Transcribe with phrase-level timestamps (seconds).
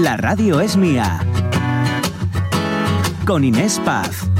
[0.00, 1.20] La radio es mía.
[3.26, 4.30] Con Inés Paz.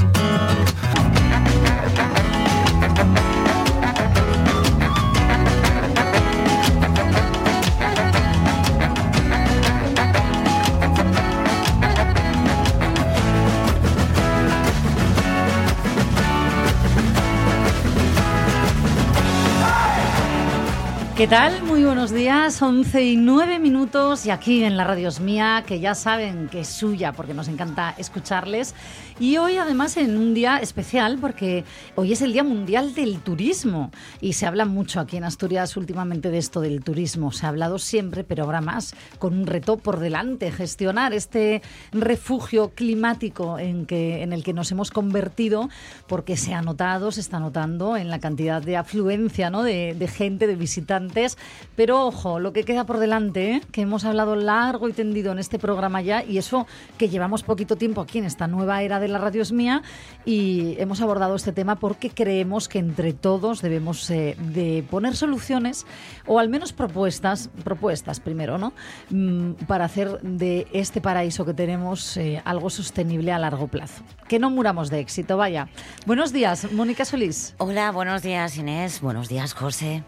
[21.15, 21.61] ¿Qué tal?
[21.81, 25.79] Muy buenos días, 11 y 9 minutos y aquí en la radio es mía, que
[25.79, 28.75] ya saben que es suya porque nos encanta escucharles.
[29.19, 31.63] Y hoy además en un día especial porque
[31.95, 36.29] hoy es el Día Mundial del Turismo y se habla mucho aquí en Asturias últimamente
[36.29, 37.31] de esto del turismo.
[37.31, 42.73] Se ha hablado siempre, pero ahora más, con un reto por delante, gestionar este refugio
[42.75, 45.67] climático en, que, en el que nos hemos convertido
[46.07, 49.63] porque se ha notado, se está notando en la cantidad de afluencia ¿no?
[49.63, 51.37] de, de gente, de visitantes
[51.81, 53.61] pero ojo, lo que queda por delante, ¿eh?
[53.71, 56.67] que hemos hablado largo y tendido en este programa ya, y eso
[56.99, 59.81] que llevamos poquito tiempo aquí en esta nueva era de la radio es mía,
[60.23, 65.87] y hemos abordado este tema porque creemos que entre todos debemos eh, de poner soluciones,
[66.27, 68.73] o al menos propuestas, propuestas primero, ¿no?
[69.09, 74.03] Mm, para hacer de este paraíso que tenemos eh, algo sostenible a largo plazo.
[74.27, 75.67] Que no muramos de éxito, vaya.
[76.05, 77.55] Buenos días, Mónica Solís.
[77.57, 80.03] Hola, buenos días Inés, buenos días José.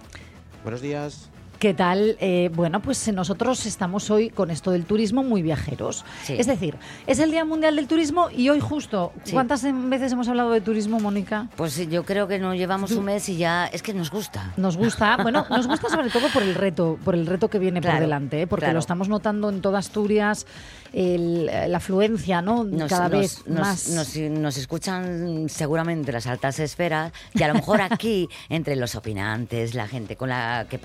[0.63, 1.32] Buenos días.
[1.63, 2.17] ¿Qué tal?
[2.19, 6.03] Eh, bueno, pues nosotros estamos hoy con esto del turismo muy viajeros.
[6.25, 6.35] Sí.
[6.37, 6.75] Es decir,
[7.07, 9.31] es el Día Mundial del Turismo y hoy justo, Sí.
[9.31, 11.47] ¿cuántas veces hemos hablado de turismo, Mónica?
[11.55, 14.51] Pues yo creo que nos llevamos un mes y ya es que nos gusta.
[14.57, 17.81] Nos gusta, bueno, nos gusta sobre todo por el reto, por el reto que viene
[17.81, 18.47] por delante, ¿eh?
[18.47, 18.73] porque claro.
[18.73, 20.45] lo estamos notando en toda Asturias,
[20.91, 22.65] el- la afluencia, ¿no?
[22.65, 23.89] Nos, Cada nos- vez nos- más.
[23.89, 29.75] nos- nos escuchan seguramente las altas esferas y a lo mejor aquí, entre los opinantes,
[29.75, 30.77] la gente con la que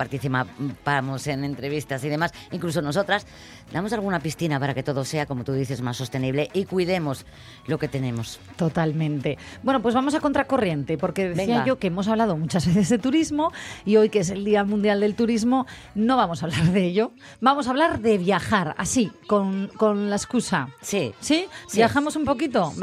[0.69, 3.25] participamos en entrevistas y demás, incluso nosotras,
[3.71, 7.25] damos alguna piscina para que todo sea, como tú dices, más sostenible y cuidemos
[7.67, 8.39] lo que tenemos.
[8.55, 9.37] Totalmente.
[9.63, 11.65] Bueno, pues vamos a contracorriente, porque decía Venga.
[11.65, 13.51] yo que hemos hablado muchas veces de turismo
[13.85, 15.65] y hoy que es el Día Mundial del Turismo,
[15.95, 17.11] no vamos a hablar de ello.
[17.41, 20.69] Vamos a hablar de viajar, así, con, con la excusa.
[20.81, 21.13] Sí.
[21.19, 21.45] ¿Sí?
[21.67, 21.77] Sí.
[21.77, 22.73] ¿Viajamos un poquito?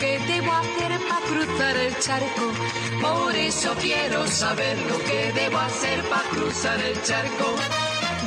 [0.00, 2.52] Que debo hacer para cruzar el charco.
[3.02, 7.44] Por eso quiero saber lo que debo hacer para cruzar el charco.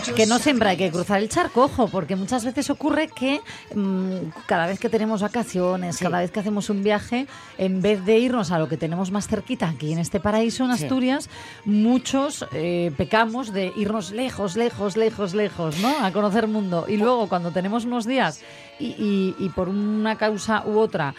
[0.06, 3.40] Yo Que no siempre hay que cruzar el charco, ojo, porque muchas veces ocurre que
[3.76, 6.04] mm, cada vez que tenemos vacaciones, Sí.
[6.04, 7.28] cada vez que hacemos un viaje,
[7.60, 10.76] en vez de irnos a lo que tenemos más cerquita aquí en este paraíso en
[10.76, 10.84] Sí.
[10.86, 11.30] Asturias,
[11.66, 16.04] muchos eh, pecamos de irnos lejos, lejos, lejos, lejos, ¿no?
[16.04, 16.86] A conocer mundo.
[16.88, 18.42] Y luego cuando tenemos unos días
[18.80, 21.14] y, y- y por una causa u otra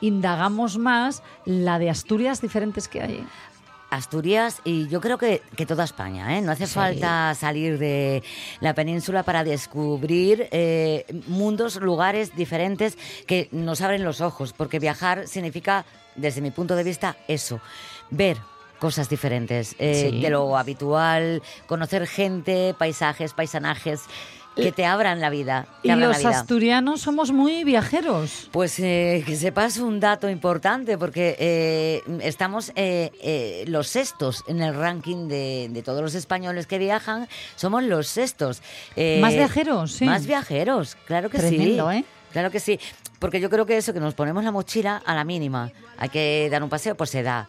[0.00, 3.26] indagamos más la de Asturias diferentes que hay.
[3.88, 6.36] Asturias y yo creo que, que toda España.
[6.36, 6.42] ¿eh?
[6.42, 6.74] No hace Sí.
[6.74, 8.22] falta salir de
[8.60, 15.28] la península para descubrir eh, mundos, lugares diferentes que nos abren los ojos, porque viajar
[15.28, 15.84] significa,
[16.16, 17.60] desde mi punto de vista, eso,
[18.10, 18.36] ver
[18.80, 20.20] cosas diferentes eh, Sí.
[20.20, 24.00] de lo habitual, conocer gente, paisajes, paisanajes
[24.56, 25.66] que te abran la vida.
[25.82, 26.40] Y abran los la vida.
[26.40, 28.48] asturianos somos muy viajeros.
[28.52, 34.62] Pues eh, que sepas un dato importante, porque eh, estamos eh, eh, los sextos en
[34.62, 38.62] el ranking de, de todos los españoles que viajan, somos los sextos.
[38.96, 40.04] Eh, Más viajeros, sí.
[40.06, 41.98] Más viajeros, claro que Tremendo, sí.
[41.98, 42.04] ¿eh?
[42.32, 42.78] Claro que sí,
[43.18, 46.48] porque yo creo que eso, que nos ponemos la mochila a la mínima, hay que
[46.50, 47.48] dar un paseo, pues se da.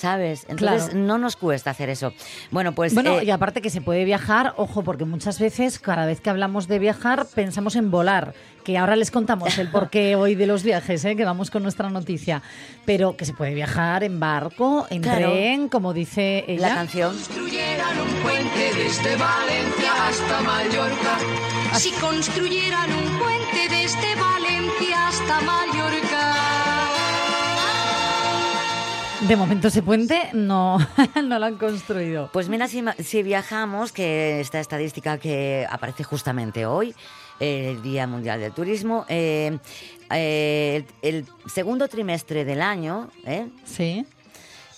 [0.00, 0.46] ¿Sabes?
[0.48, 0.98] Entonces Claro.
[0.98, 2.14] no nos cuesta hacer eso.
[2.50, 6.06] Bueno, pues Bueno, eh, y aparte que se puede viajar, ojo, porque muchas veces, cada
[6.06, 8.32] vez que hablamos de viajar, pensamos en volar,
[8.64, 11.16] que ahora les contamos el porqué hoy de los viajes, ¿eh?
[11.16, 12.40] que vamos con nuestra noticia,
[12.86, 15.32] pero que se puede viajar en barco, en Claro.
[15.32, 16.68] tren, como dice ella.
[16.70, 17.12] la canción.
[17.14, 21.18] construyeran un puente desde Valencia hasta Mallorca.
[21.74, 26.99] Si construyeran un puente desde Valencia hasta Mallorca.
[29.28, 30.78] De momento ese puente no,
[31.24, 32.30] no lo han construido.
[32.32, 36.94] Pues mira, si, viajamos, que esta estadística que aparece justamente hoy,
[37.38, 39.58] eh, el Día Mundial del Turismo, eh,
[40.10, 43.48] eh, el, el segundo trimestre del año, ¿eh?
[43.64, 44.06] Sí.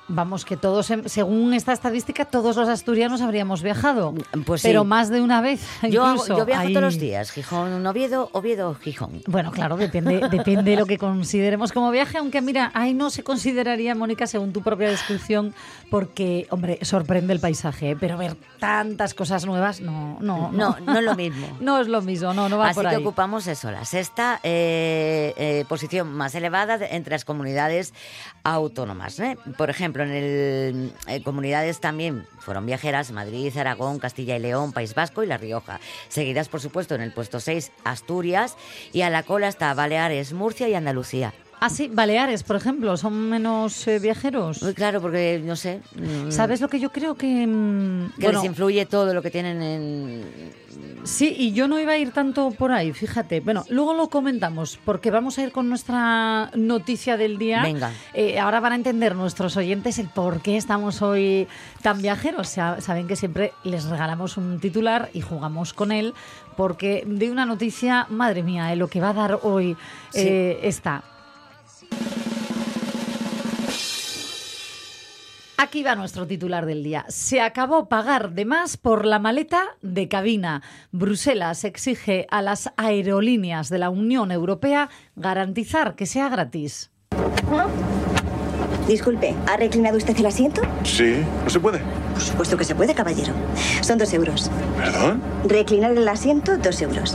[0.09, 4.15] Vamos, que todos, según esta estadística, todos los asturianos habríamos viajado.
[4.47, 4.69] Pues sí.
[4.69, 5.61] Pero más de una vez.
[5.91, 6.39] Yo, hago- incluso.
[6.39, 7.31] yo viajo Ahí- todos los días.
[7.31, 9.23] Gijón, Oviedo, Oviedo, Gijón.
[9.27, 13.23] Bueno, claro, depende, depende de lo que consideremos como viaje, aunque mira, ahí no se
[13.23, 15.55] consideraría, Mónica, según tu propia descripción,
[15.91, 17.97] porque, hombre, sorprende el paisaje, ¿eh?
[17.99, 21.47] pero ver tantas cosas nuevas, no, no, No, no es lo mismo.
[21.61, 23.03] No es lo mismo, no, no va Así por que ahí.
[23.03, 27.93] ocupamos eso, la sexta eh, eh, posición más elevada entre las comunidades
[28.45, 29.19] autónomas.
[29.21, 29.37] ¿eh?
[29.57, 34.95] Por ejemplo, en el, eh, comunidades también fueron viajeras Madrid, Aragón, Castilla y León, País
[34.95, 35.81] Vasco y La Rioja.
[36.09, 38.57] Seguidas, por supuesto, en el puesto 6 Asturias
[38.93, 41.33] y a la cola está Baleares, Murcia y Andalucía.
[41.61, 44.63] Ah, sí, Baleares, por ejemplo, son menos eh, viajeros.
[44.63, 45.81] Muy claro, porque no sé.
[45.97, 47.47] mm, ¿Sabes lo que yo creo que...
[47.47, 50.25] mm, Que bueno, les influye todo lo que tienen en.
[51.05, 53.41] Sí, y yo no iba a ir tanto por ahí, fíjate.
[53.41, 57.63] Bueno, luego lo comentamos, porque vamos a ir con nuestra noticia del día.
[57.63, 57.93] Venga.
[58.15, 61.49] Eh, ahora van a entender nuestros oyentes el por qué estamos hoy
[61.83, 62.49] tan viajeros.
[62.49, 66.15] Saben que siempre les regalamos un titular y jugamos con él,
[66.57, 69.77] porque de una noticia, madre mía, eh, lo que va a dar hoy
[70.11, 70.21] Sí.
[70.21, 71.03] eh, está.
[75.61, 77.05] Aquí va nuestro titular del día.
[77.09, 80.63] Se acabó pagar de más por la maleta de cabina.
[80.93, 86.93] Bruselas exige a las aerolíneas de la Unión Europea garantizar que sea gratis.
[88.89, 90.63] Disculpe, ¿ha reclinado usted el asiento?
[90.83, 91.81] Sí, no se puede.
[92.15, 93.35] Por supuesto que se puede, caballero.
[93.83, 94.51] Son dos euros.
[94.79, 95.23] ¿Perdón?
[95.45, 97.15] Reclinar el asiento, dos euros.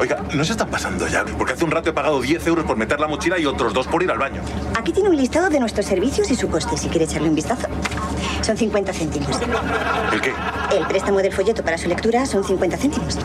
[0.00, 2.78] Oiga, no se están pasando ya, porque hace un rato he pagado 10 euros por
[2.78, 4.40] meter la mochila y otros dos por ir al baño.
[4.74, 7.68] Aquí tiene un listado de nuestros servicios y su coste, si quiere echarle un vistazo.
[8.40, 9.38] Son 50 céntimos.
[10.14, 10.32] ¿El qué?
[10.74, 13.18] El préstamo del folleto para su lectura son 50 céntimos.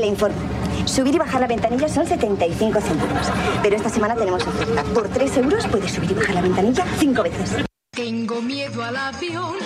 [0.00, 0.55] Le informo.
[0.86, 3.26] Subir y bajar la ventanilla son 75 céntimos.
[3.62, 4.82] Pero esta semana tenemos oferta.
[4.94, 7.56] Por 3 euros puede subir y bajar la ventanilla 5 veces.
[7.90, 9.56] Tengo miedo al avión.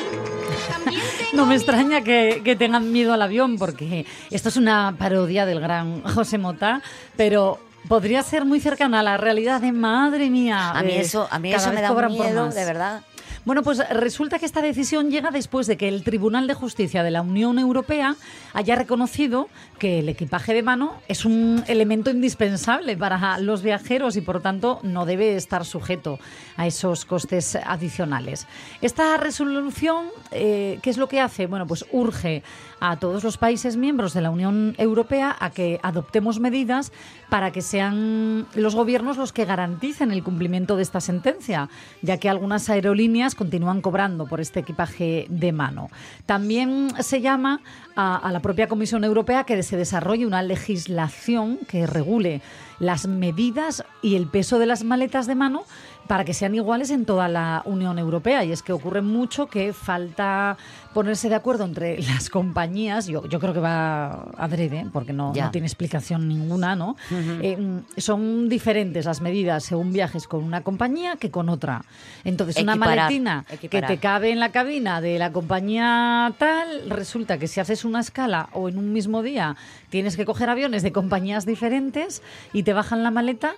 [0.71, 4.97] También tengo No me extraña que, que tengan miedo al avión, porque esto es una
[4.99, 6.81] parodia del gran José Mota,
[7.17, 10.71] pero podría ser muy cercana a la realidad de madre mía.
[10.71, 13.03] A mí eh, eso, a mí eso me da un cobran por miedo, de verdad.
[13.47, 17.11] Bueno, pues resulta que esta decisión llega después de que el Tribunal de Justicia de
[17.11, 18.17] la Unión Europea
[18.53, 19.49] haya reconocido
[19.79, 24.79] que el equipaje de mano es un elemento indispensable para los viajeros y por tanto
[24.83, 26.19] no debe estar sujeto
[26.59, 28.47] a esos costes adicionales.
[28.83, 31.47] Esta resolución, eh, ¿qué es lo que hace?
[31.47, 32.43] Bueno, pues urge
[32.81, 36.93] a todos los países miembros de la Unión Europea a que adoptemos medidas
[37.29, 41.69] para que sean los gobiernos los que garanticen el cumplimiento de esta sentencia,
[42.03, 45.89] ya que algunas aerolíneas continúan cobrando por este equipaje de mano.
[46.27, 47.61] También se llama
[47.97, 52.41] a, la propia Comisión Europea que se desarrolle una legislación que regule
[52.79, 55.65] las medidas y el peso de las maletas de mano
[56.11, 58.43] para que sean iguales en toda la Unión Europea.
[58.43, 60.57] Y es que ocurre mucho que falta
[60.93, 63.07] ponerse de acuerdo entre las compañías.
[63.07, 66.97] Yo, yo creo que va adrede, porque no, tiene explicación ninguna, ¿no?
[67.13, 71.85] Eh, mm, son diferentes las medidas según viajes con una compañía que con otra.
[72.25, 77.39] Entonces, una Equiparar, maletina que te cabe en la cabina de la compañía tal, resulta
[77.39, 79.55] que si haces una escala o en un mismo día
[79.91, 82.21] tienes que coger aviones de compañías diferentes
[82.53, 83.55] y te bajan la maleta,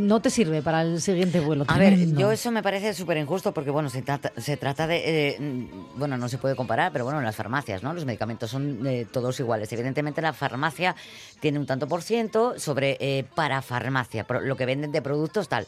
[0.00, 1.64] no te sirve para el siguiente vuelo.
[1.68, 5.28] A ver, yo eso me parece súper injusto porque, bueno, se trata, se trata de...
[5.30, 7.92] eh, mm, bueno, no se puede comparar, pero bueno, en las farmacias, ¿no?
[7.94, 9.72] Los medicamentos son eh, todos iguales.
[9.72, 10.94] Evidentemente la farmacia
[11.40, 15.66] tiene un tanto por ciento sobre eh, parafarmacia, pro- lo que venden de productos tal.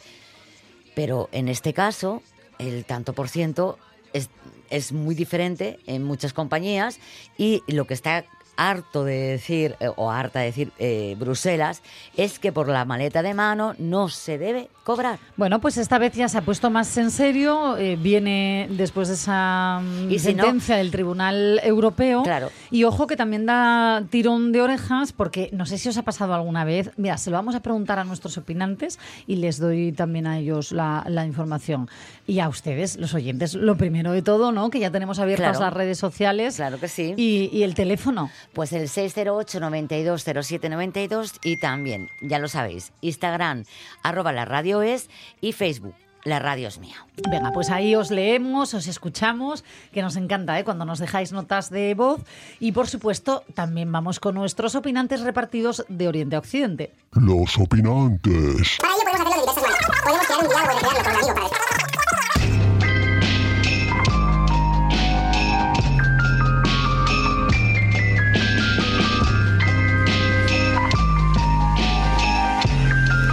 [0.94, 2.22] Pero en este caso,
[2.58, 3.78] el tanto por ciento
[4.12, 4.30] es,
[4.70, 6.98] es muy diferente en muchas compañías
[7.36, 8.24] y lo que está
[8.58, 11.80] harto de decir, eh, o harta de decir eh, Bruselas,
[12.16, 15.18] es que por la maleta de mano no se debe cobrar.
[15.36, 17.76] Bueno, pues esta vez ya se ha puesto más en serio.
[17.78, 22.22] eh, viene después de esa mm, Y si no- sentencia del Tribunal Europeo.
[22.24, 22.50] Claro.
[22.70, 26.34] Y ojo que también da tirón de orejas, porque no sé si os ha pasado
[26.34, 26.90] alguna vez.
[26.96, 30.72] Mira, se lo vamos a preguntar a nuestros opinantes y les doy también a ellos
[30.72, 31.88] la, la información.
[32.26, 34.68] Y a ustedes, los oyentes, lo primero de todo, ¿no?
[34.70, 35.64] Que ya tenemos abiertas Claro.
[35.66, 36.56] las redes sociales.
[36.56, 37.14] Claro que sí.
[37.16, 38.30] Y, y el teléfono.
[38.52, 43.64] Pues el 608 92 07 92 y también, ya lo sabéis, Instagram,
[44.02, 45.08] arroba la radio es
[45.40, 47.06] y Facebook, la radio es mía.
[47.30, 50.64] Venga, pues ahí os leemos, os escuchamos, que nos encanta ¿eh?
[50.64, 52.20] cuando nos dejáis notas de voz.
[52.60, 56.92] Y por supuesto, también vamos con nuestros opinantes repartidos de Oriente a Occidente.
[57.12, 58.78] Los opinantes.
[58.80, 60.02] Para ello podemos hacerlo de diversas maneras.
[60.04, 61.67] Podemos crear un diálogo entre crearlo con un amigo para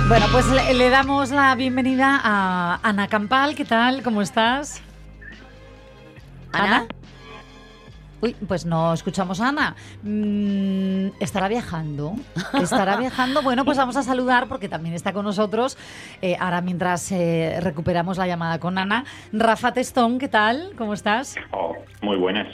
[0.07, 3.55] Bueno, pues le, le damos la bienvenida a Ana Campal.
[3.55, 4.03] ¿Qué tal?
[4.03, 4.81] ¿Cómo estás?
[6.51, 6.85] Ana,
[8.21, 9.75] Uy, pues no escuchamos a Ana.
[10.03, 12.15] Mm, ¿Estará viajando?
[12.53, 13.41] ¿Estará viajando?
[13.41, 15.77] Bueno, pues vamos a saludar porque también está con nosotros,
[16.21, 20.71] eh, ahora mientras eh, recuperamos la llamada con Ana, Rafa Testón, ¿qué tal?
[20.77, 21.35] ¿Cómo estás?
[21.51, 22.47] Oh, muy buenas,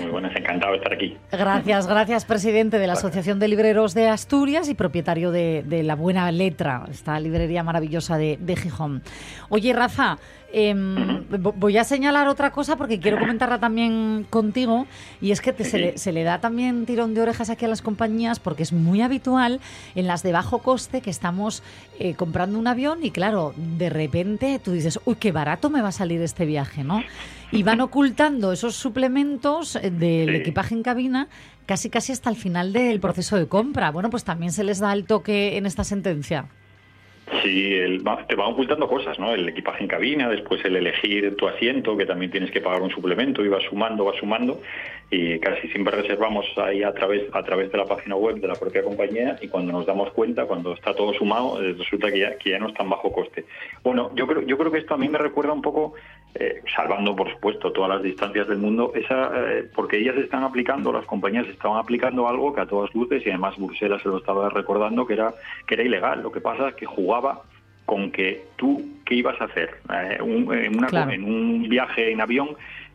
[0.00, 1.16] muy buenas, encantado de estar aquí.
[1.30, 5.94] Gracias, gracias, presidente de la Asociación de Libreros de Asturias y propietario de, de La
[5.94, 9.02] Buena Letra, esta librería maravillosa de, de Gijón.
[9.48, 10.18] Oye, Rafa,
[10.56, 14.86] em, vo- voy a señalar otra cosa porque quiero comentarla también contigo
[15.20, 17.68] y es que te- se, le, se le da también tirón de orejas aquí a
[17.68, 19.60] las compañías porque es muy habitual
[19.94, 21.62] en las de bajo coste que estamos
[21.98, 25.88] eh, comprando un avión y claro, de repente tú dices, uy, qué barato me va
[25.88, 27.02] a salir este viaje, ¿no?
[27.50, 30.36] Y van ocultando esos suplementos eh, del Sí.
[30.36, 31.28] equipaje en cabina
[31.66, 33.90] casi casi hasta el final del proceso de compra.
[33.90, 36.46] Bueno, pues también se les da el toque en esta sentencia.
[37.42, 39.32] Sí, el- te van ocultando cosas, ¿no?
[39.32, 42.90] El equipaje en cabina, después el elegir tu asiento, que también tienes que pagar un
[42.90, 44.60] suplemento, y va sumando, va sumando,
[45.10, 48.54] y casi siempre reservamos ahí a través, a través de la página web de la
[48.56, 52.36] propia compañía, y cuando nos damos cuenta, cuando está todo sumado, eh, resulta que ya,
[52.36, 53.46] que ya no es tan bajo coste.
[53.82, 55.94] Bueno, yo creo, yo creo que esto a mí me recuerda un poco,
[56.36, 60.92] eh, salvando por supuesto todas las distancias del mundo, esa, eh, porque ellas están aplicando,
[60.92, 64.48] las compañías estaban aplicando algo que a todas luces, y además Bruselas se lo estaba
[64.50, 65.32] recordando, que era,
[65.66, 66.22] que era ilegal.
[66.22, 67.42] Lo que pasa es que jugaba
[67.86, 69.76] con que tú, ¿qué ibas a hacer?
[69.92, 71.12] Eh, un- en, una- Claro.
[71.12, 72.48] en un viaje en avión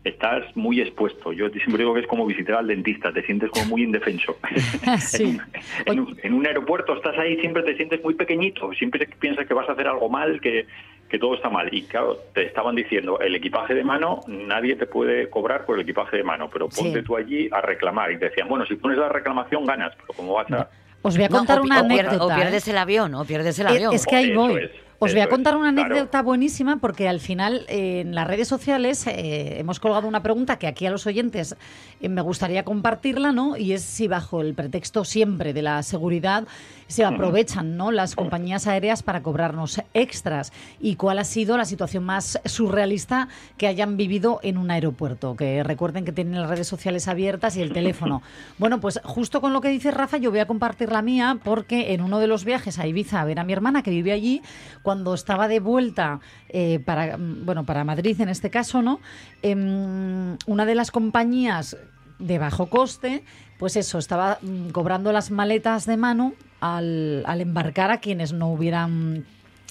[0.03, 1.31] estás muy expuesto.
[1.33, 4.35] Yo siempre digo que es como visitar al dentista, te sientes como muy indefenso.
[4.99, 5.37] Sí.
[5.85, 9.53] en, un, en un aeropuerto estás ahí, siempre te sientes muy pequeñito, siempre piensas que
[9.53, 10.65] vas a hacer algo mal, que,
[11.09, 11.67] que todo está mal.
[11.73, 15.81] Y claro, te estaban diciendo, el equipaje de mano, nadie te puede cobrar por el
[15.81, 17.05] equipaje de mano, pero ponte Sí.
[17.05, 18.11] tú allí a reclamar.
[18.11, 20.69] Y te decían, bueno, si pones la reclamación ganas, pero como vas a...
[21.01, 22.25] Os voy a No, contar o, una o pier- anécdota.
[22.25, 22.35] o ¿eh?
[22.35, 23.93] pierdes el avión, o pierdes el Eh, avión.
[23.93, 24.63] Es que ahí voy.
[24.65, 25.93] es, Os voy a contar una claro.
[25.93, 30.59] anécdota buenísima porque al final eh, en las redes sociales eh, hemos colgado una pregunta
[30.59, 31.55] que aquí a los oyentes
[32.01, 33.55] eh, me gustaría compartirla, ¿no?
[33.55, 36.45] Y es si bajo el pretexto siempre de la seguridad
[36.87, 37.91] se aprovechan, ¿no?
[37.91, 40.51] Las compañías aéreas para cobrarnos extras
[40.81, 45.35] y cuál ha sido la situación más surrealista que hayan vivido en un aeropuerto.
[45.35, 48.21] Que recuerden que tienen las redes sociales abiertas y el teléfono.
[48.57, 51.93] Bueno, pues justo con lo que dice Rafa, yo voy a compartir la mía porque
[51.93, 54.41] en uno de los viajes a Ibiza a ver a mi hermana que vive allí,
[54.89, 58.99] cuando estaba de vuelta eh, para, mm, bueno, para Madrid en este caso, ¿no?
[59.43, 61.77] Em, una de las compañías
[62.17, 63.23] de bajo coste,
[63.59, 68.51] pues eso, estaba mm, cobrando las maletas de mano al, al embarcar a quienes no
[68.51, 69.25] hubieran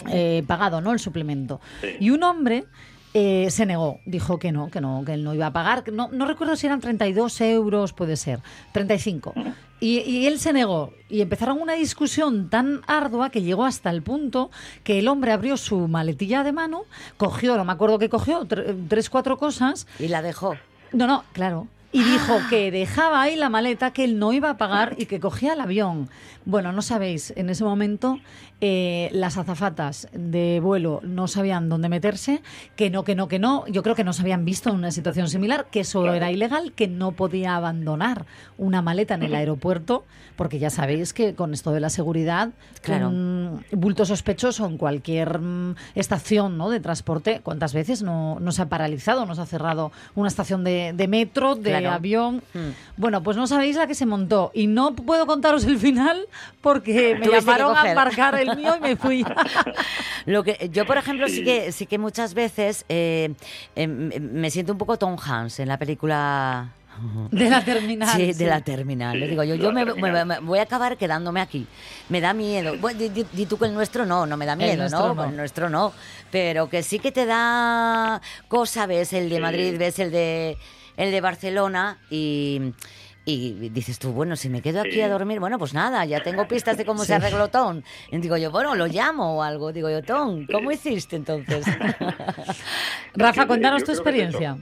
[0.08, 0.92] eh, pagado ¿no?
[0.92, 1.60] el suplemento.
[1.80, 1.96] Sí.
[1.98, 2.66] Y un hombre
[3.14, 5.90] eh, se negó, dijo que no, que no, que él no iba a pagar.
[5.92, 8.40] No, no recuerdo si eran 32 euros, puede ser,
[8.72, 9.34] 35.
[9.80, 14.02] Y, y él se negó y empezaron una discusión tan ardua que llegó hasta el
[14.02, 14.50] punto
[14.82, 16.82] que el hombre abrió su maletilla de mano,
[17.16, 20.56] cogió, no me acuerdo qué cogió, tre- tres, cuatro cosas Y la dejó.
[20.92, 21.68] no, no, claro.
[21.90, 25.20] Y dijo que dejaba ahí la maleta, que él no iba a pagar y que
[25.20, 26.10] cogía el avión.
[26.44, 28.18] Bueno, no sabéis, en ese momento
[28.60, 32.42] eh, las azafatas de vuelo no sabían dónde meterse,
[32.76, 33.64] que no, que no, que no.
[33.68, 36.72] Yo creo que no se habían visto en una situación similar, que eso era ilegal,
[36.72, 40.04] que no podía abandonar una maleta en el aeropuerto,
[40.36, 42.50] porque ya sabéis que con esto de la seguridad,
[42.82, 43.08] Claro.
[43.08, 46.70] un bulto sospechoso en cualquier mm, estación ¿no?
[46.70, 50.64] de transporte, ¿cuántas veces no, no se ha paralizado, no se ha cerrado una estación
[50.64, 51.90] de, de metro, de Claro.
[51.92, 52.42] avión?
[52.54, 52.58] Mm.
[52.96, 56.26] Bueno, pues no sabéis la que se montó y no puedo contaros el final
[56.60, 59.24] porque me llamaron a embarcar el mío y me fui.
[60.26, 61.44] Lo que yo, por ejemplo, sí, Sí.
[61.44, 63.34] que sí que muchas veces eh,
[63.76, 66.72] eh, me siento un poco Tom Hanks en la película.
[67.30, 68.08] de la terminal.
[68.16, 68.38] Sí, sí.
[68.44, 69.12] de la terminal.
[69.12, 71.64] Sí, Le digo yo, yo me, me- me- voy a acabar quedándome aquí.
[72.08, 72.76] Me da miedo.
[72.78, 75.14] Bueno, di, di- di tú que el nuestro no, no me da miedo, nuestro ¿no?
[75.14, 75.24] no.
[75.30, 75.92] El nuestro no.
[76.32, 79.40] Pero que sí que te da cosa, ves el de Sí.
[79.42, 80.58] Madrid, ves el de
[80.96, 82.72] el de Barcelona y.
[83.30, 85.00] Y dices tú, bueno, si me quedo aquí Sí.
[85.02, 87.82] a dormir, bueno, pues nada, ya tengo pistas de cómo se arregló Tom.
[88.10, 89.70] Y digo yo, bueno, lo llamo o algo.
[89.70, 91.66] Digo yo, Tom, ¿cómo hiciste entonces?
[93.14, 94.56] Rafa, cuéntanos creo tu experiencia.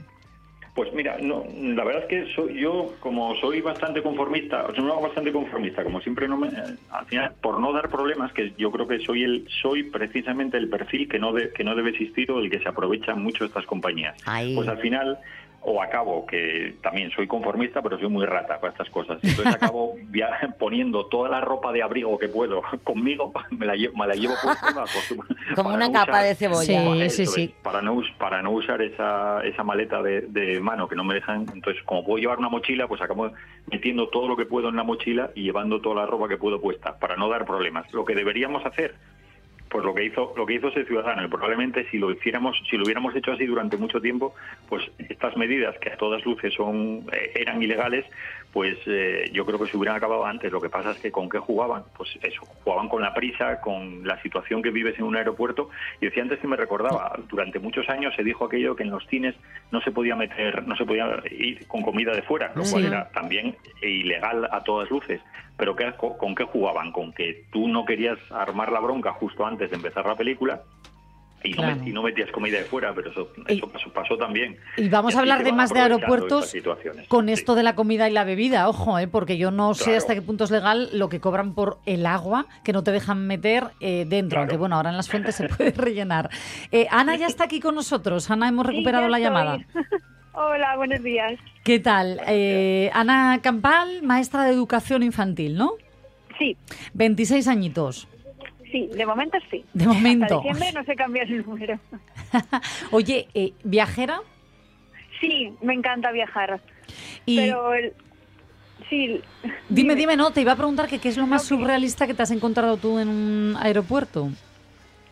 [0.75, 4.83] Pues mira, no, la verdad es que soy, yo, como soy bastante conformista, o sea,
[4.83, 8.53] no bastante conformista, como siempre no me, eh, al final, por no dar problemas, que
[8.59, 11.89] yo creo que soy el, soy precisamente el perfil que no de- que no debe
[11.91, 14.15] existir o el que se aprovechan mucho estas compañías.
[14.27, 14.55] Ahí.
[14.55, 15.17] Pues al final,
[15.69, 19.19] o acabo, que también soy conformista, pero soy muy rata para estas cosas.
[19.21, 19.95] Entonces acabo
[20.59, 24.33] poniendo toda la ropa de abrigo que puedo conmigo, me la llevo, me la llevo
[24.41, 24.67] puesta,
[25.55, 26.63] Como una no capa usar- de cebolla.
[26.63, 27.55] Sí, eso sí, sí.
[27.61, 31.45] para no para no usar esa, esa maleta de, de mano que no me dejan
[31.53, 33.31] entonces como puedo llevar una mochila pues acabo
[33.69, 36.61] metiendo todo lo que puedo en la mochila y llevando toda la ropa que puedo
[36.61, 38.95] puesta para no dar problemas lo que deberíamos hacer
[39.77, 42.77] pues lo que hizo lo que hizo ese ciudadano y probablemente si lo hiciéramos si
[42.77, 44.33] lo hubiéramos hecho así durante mucho tiempo
[44.67, 48.03] pues estas medidas que a todas luces son eh, eran ilegales
[48.51, 50.51] pues eh, yo creo que se hubieran acabado antes.
[50.51, 54.07] Lo que pasa es que con qué jugaban pues eso jugaban con la prisa con
[54.07, 55.69] la situación que vives en un aeropuerto.
[56.01, 59.05] Y decía antes que me recordaba durante muchos años se dijo aquello que en los
[59.07, 59.35] cines
[59.69, 62.87] no se podía meter no se podía ir con comida de fuera lo cual Sí.
[62.87, 65.21] era también ilegal a todas luces
[65.57, 66.91] pero ¿qué- con, con qué jugaban?
[66.91, 70.61] Con que tú no querías armar la bronca justo antes de empezar la película
[71.43, 71.75] y, no, Claro.
[71.77, 74.57] met- y no metías comida de fuera, pero eso, eso pasó, pasó también.
[74.75, 76.51] Y vamos a hablar de más de aeropuertos
[77.07, 77.31] con Sí.
[77.33, 79.07] esto de la comida y la bebida, ojo, ¿eh?
[79.07, 82.47] porque yo no sé hasta qué punto es legal lo que cobran por el agua
[82.63, 84.41] que no te dejan meter eh, dentro, Claro.
[84.43, 86.29] aunque bueno, ahora en las fuentes se puede rellenar.
[86.71, 89.23] Eh, Ana ya está aquí con nosotros, Ana, hemos recuperado la estoy.
[89.23, 89.59] llamada.
[90.39, 91.33] Hola, buenos días.
[91.63, 92.21] ¿Qué tal?
[92.27, 95.71] Eh, Ana Campal, maestra de educación infantil, ¿no?
[96.37, 96.55] Sí,
[96.93, 98.07] 26 añitos.
[98.71, 99.65] sí, de momento sí.
[99.73, 100.25] De momento.
[100.25, 101.79] Hasta diciembre no sé cambiar el número.
[102.91, 104.19] Oye, eh, ¿viajera?
[105.19, 106.61] Sí, me encanta viajar.
[107.25, 107.93] Y Pero el-
[108.91, 109.19] sí,
[109.69, 112.21] dime, dime, no, te iba a preguntar que qué es lo más surrealista que te
[112.21, 114.29] has encontrado tú en un aeropuerto.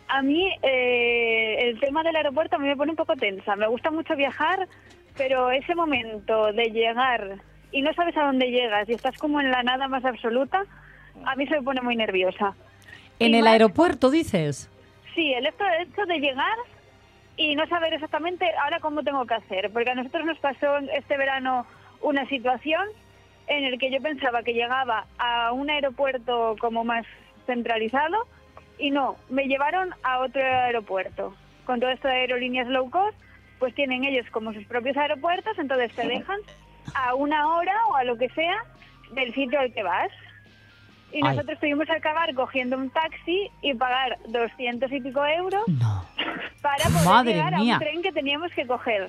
[0.08, 3.56] a mí eh, el tema del aeropuerto a mí me pone un poco tensa.
[3.56, 4.68] Me gusta mucho viajar,
[5.16, 7.36] pero ese momento de llegar
[7.72, 10.64] y no sabes a dónde llegas y estás como en la nada más absoluta,
[11.24, 12.54] a mí se me pone muy nerviosa.
[13.18, 14.70] En Y el más- aeropuerto, dices.
[15.14, 16.56] Sí, el hecho, el hecho de llegar
[17.36, 21.16] y no saber exactamente ahora cómo tengo que hacer, porque a nosotros nos pasó este
[21.16, 21.66] verano
[22.02, 22.86] una situación
[23.48, 27.06] en el que yo pensaba que llegaba a un aeropuerto como más
[27.46, 28.26] centralizado
[28.78, 31.34] y no, me llevaron a otro aeropuerto.
[31.64, 33.16] Con todo esto de aerolíneas low cost,
[33.58, 36.38] pues tienen ellos como sus propios aeropuertos, entonces te dejan
[36.94, 38.56] a una hora o a lo que sea
[39.12, 40.10] del sitio al que vas.
[41.12, 41.34] Y Ay.
[41.34, 46.04] nosotros tuvimos que acabar cogiendo un taxi y pagar 200 y pico euros No.
[46.62, 47.74] para poder Madre llegar mía.
[47.74, 49.08] a un tren que teníamos que coger.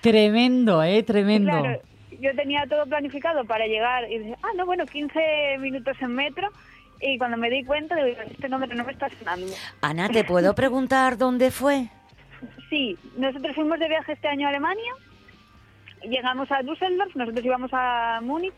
[0.00, 1.02] Tremendo, ¿eh?
[1.02, 1.50] Tremendo.
[1.50, 1.80] Claro,
[2.20, 6.48] yo tenía todo planificado para llegar y dije, ah, no, bueno, 15 minutos en metro.
[7.02, 9.46] Y cuando me di cuenta, digo, este número no me está sonando.
[9.80, 11.88] Ana, ¿te puedo preguntar dónde fue?
[12.68, 14.92] Sí, nosotros fuimos de viaje este año a Alemania,
[16.02, 18.54] llegamos a Düsseldorf, nosotros íbamos a Múnich,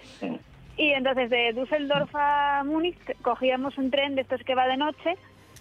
[0.76, 5.16] y entonces de Düsseldorf a Múnich cogíamos un tren de estos que va de noche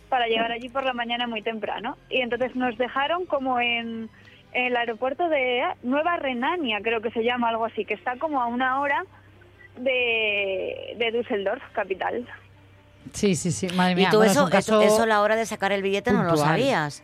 [0.10, 1.98] para llegar allí por la mañana muy temprano.
[2.10, 4.10] Y entonces nos dejaron como en,
[4.54, 8.41] en el aeropuerto de Nueva Renania, creo que se llama algo así, que está como
[8.41, 9.06] a una hora
[9.78, 12.28] de, de Düsseldorf, capital.
[13.13, 13.67] Sí, sí, sí.
[13.76, 14.08] Madre mía.
[14.08, 16.24] y tú bueno, eso, caso eso, eso a la hora de sacar el billete no
[16.24, 17.04] lo sabías.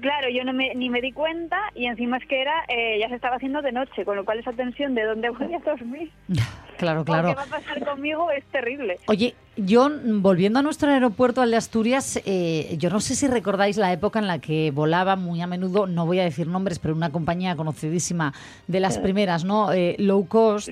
[0.00, 3.08] Claro, yo no me, ni me di cuenta y encima es que era eh, ya
[3.08, 6.10] se estaba haciendo de noche, con lo cual esa tensión de dónde voy a dormir
[6.78, 7.30] Claro, claro.
[7.30, 8.98] qué va a pasar conmigo es terrible.
[9.06, 13.26] Oye, yo, mm, volviendo a nuestro aeropuerto, al de Asturias, eh, yo no sé si
[13.26, 16.78] recordáis la época en la que volaba muy a menudo, no voy a decir nombres,
[16.78, 18.32] pero una compañía conocidísima
[18.68, 19.72] de las primeras, ¿no?
[19.72, 20.68] Eh, low cost,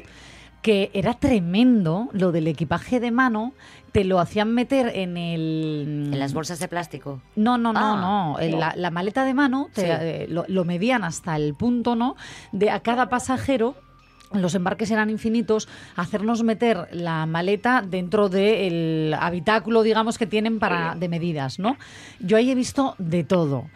[0.66, 3.52] que era tremendo lo del equipaje de mano,
[3.92, 6.10] te lo hacían meter en el...
[6.12, 7.20] En las bolsas de plástico.
[7.36, 8.00] No, no, no, Ah,
[8.34, 8.40] no.
[8.40, 9.86] En La, la maleta de mano te- Sí.
[9.88, 12.16] eh, lo, lo medían hasta el punto, ¿no?
[12.50, 13.76] De a cada pasajero.
[14.32, 20.96] Los embarques eran infinitos, hacernos meter la maleta dentro del habitáculo, digamos, que tienen para
[20.96, 21.76] de medidas, ¿no?
[22.18, 23.66] Yo ahí he visto de todo.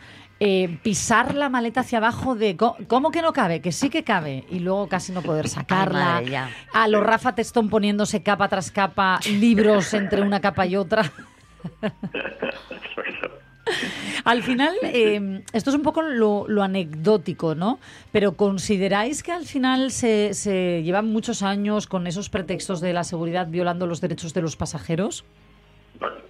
[0.43, 4.45] Eh, pisar la maleta hacia abajo de cómo que no cabe, que sí que cabe,
[4.49, 6.23] y luego casi no poder sacarla.
[6.23, 6.39] madre,
[6.73, 11.13] a los Rafa Testón poniéndose capa tras capa, libros entre una capa y otra.
[14.25, 17.79] Al final, eh, esto es un poco lo, lo anecdótico, ¿no?
[18.11, 23.05] Pero ¿consideráis que al final se, se llevan muchos años con esos pretextos de la
[23.05, 25.25] seguridad violando los derechos de los pasajeros?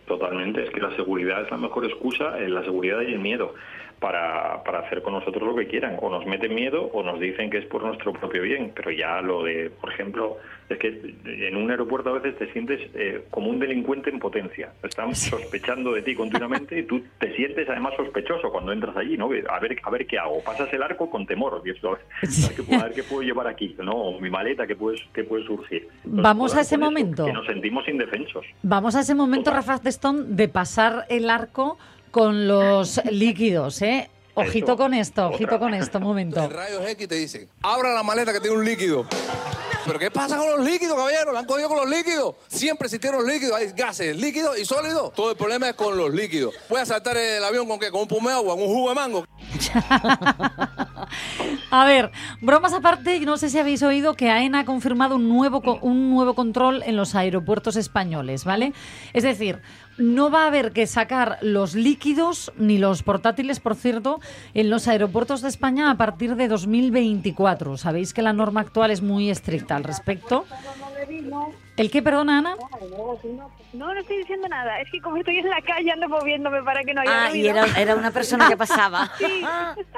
[0.07, 3.55] Totalmente, es que la seguridad es la mejor excusa, la seguridad y el miedo
[4.00, 5.96] para, para hacer con nosotros lo que quieran.
[6.00, 8.72] O nos meten miedo o nos dicen que es por nuestro propio bien.
[8.74, 12.80] Pero ya lo de, por ejemplo, es que en un aeropuerto a veces te sientes
[12.94, 14.72] eh, como un delincuente en potencia.
[14.82, 19.26] Están sospechando de ti continuamente y tú te sientes además sospechoso cuando entras allí, ¿no?
[19.48, 20.42] A ver, a ver qué hago.
[20.42, 21.60] Pasas el arco con temor.
[21.64, 22.00] Y esto, a, ver,
[22.56, 23.92] qué, puedo- a ver qué puedo llevar aquí, ¿no?
[23.92, 25.88] O mi maleta, ¿qué puedes, qué puede surgir?
[26.04, 27.26] Entonces, Vamos a joder, ese eso, momento.
[27.26, 28.46] Que nos sentimos indefensos.
[28.62, 31.78] Vamos a ese momento, Rafa Testón, de pasar el arco
[32.11, 34.11] con los líquidos, ¿eh?
[34.35, 36.42] Ojito con esto, ojito con esto, un momento.
[36.42, 39.07] En rayos X te dicen, abra la maleta que tiene un líquido.
[39.85, 41.33] ¿Pero qué pasa con los líquidos, caballero?
[41.33, 42.35] ¿La han cogido con los líquidos?
[42.49, 43.57] Siempre existieron los líquidos.
[43.57, 45.12] Hay gases, líquidos y sólidos.
[45.14, 46.55] Todo el problema es con los líquidos.
[46.68, 47.90] ¿Voy a saltar el avión con qué?
[47.90, 48.55] ¿Con un pume de agua?
[48.55, 49.25] ¿Con un jugo de mango?
[51.70, 55.62] A ver, bromas aparte, no sé si habéis oído que AENA ha confirmado un nuevo,
[55.81, 58.73] un nuevo control en los aeropuertos españoles, ¿vale?
[59.12, 59.61] Es decir,
[60.00, 64.20] no va a haber que sacar los líquidos ni los portátiles, por cierto,
[64.54, 67.76] en los aeropuertos de España a partir de 2024.
[67.76, 70.44] Sabéis que la norma actual es muy estricta al respecto.
[71.76, 72.56] ¿El qué, perdona, Ana?
[73.72, 74.80] No, no estoy diciendo nada.
[74.80, 77.46] Es que como estoy en la calle ando moviéndome para que no haya Ah, y
[77.46, 79.10] era, era una persona que pasaba.
[79.18, 79.42] Sí.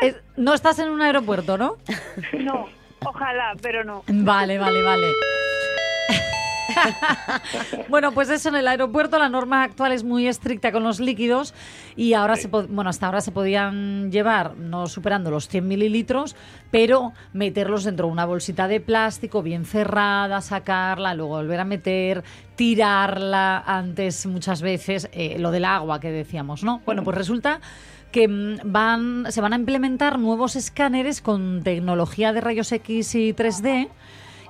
[0.00, 1.76] Es- no estás en un aeropuerto, ¿no?
[2.38, 2.66] No,
[3.04, 4.02] ojalá, pero no.
[4.08, 5.06] Vale, vale, vale.
[7.88, 11.54] bueno, pues eso en el aeropuerto la norma actual es muy estricta con los líquidos
[11.96, 16.36] y ahora se bueno hasta ahora se podían llevar no superando los 100 mililitros,
[16.70, 22.24] pero meterlos dentro de una bolsita de plástico bien cerrada, sacarla, luego volver a meter,
[22.56, 26.80] tirarla antes muchas veces eh, lo del agua que decíamos, ¿no?
[26.84, 27.60] Bueno, pues resulta
[28.12, 33.32] que mm, van, se van a implementar nuevos escáneres con tecnología de rayos X y
[33.32, 33.88] 3D.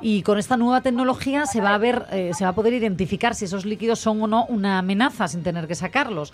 [0.03, 3.35] Y con esta nueva tecnología se va a ver, eh, se va a poder identificar
[3.37, 6.33] si esos líquidos son o no una amenaza sin tener que sacarlos.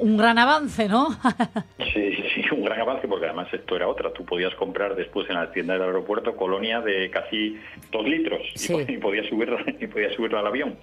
[0.00, 1.08] Un, gran avance, ¿no?
[1.92, 4.12] Sí, sí, un gran avance porque además esto era otra.
[4.14, 7.58] Tú podías comprar después en las tiendas del aeropuerto colonia de casi
[7.90, 8.74] dos litros Sí.
[8.88, 10.76] y, podías subirla y podías subirla al avión.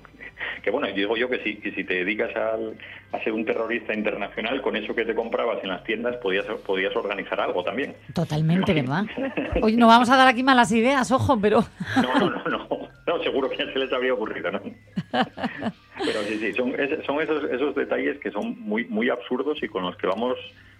[0.61, 2.77] Que bueno, digo yo que si, que si te dedicas al-
[3.12, 6.95] a ser un terrorista internacional, con eso que te comprabas en las tiendas podías, podías
[6.95, 7.95] organizar algo también.
[8.13, 9.06] Totalmente, ¿verdad?
[9.62, 11.63] Oye, no vamos a dar aquí malas ideas, ojo, pero
[11.95, 12.89] No, no, no, no.
[13.10, 14.60] No, seguro que ya se les había ocurrido, ¿no?
[15.12, 19.82] Pero sí, sí, son, son esos, esos detalles que son muy, muy absurdos y con
[19.82, 20.38] los que vamos,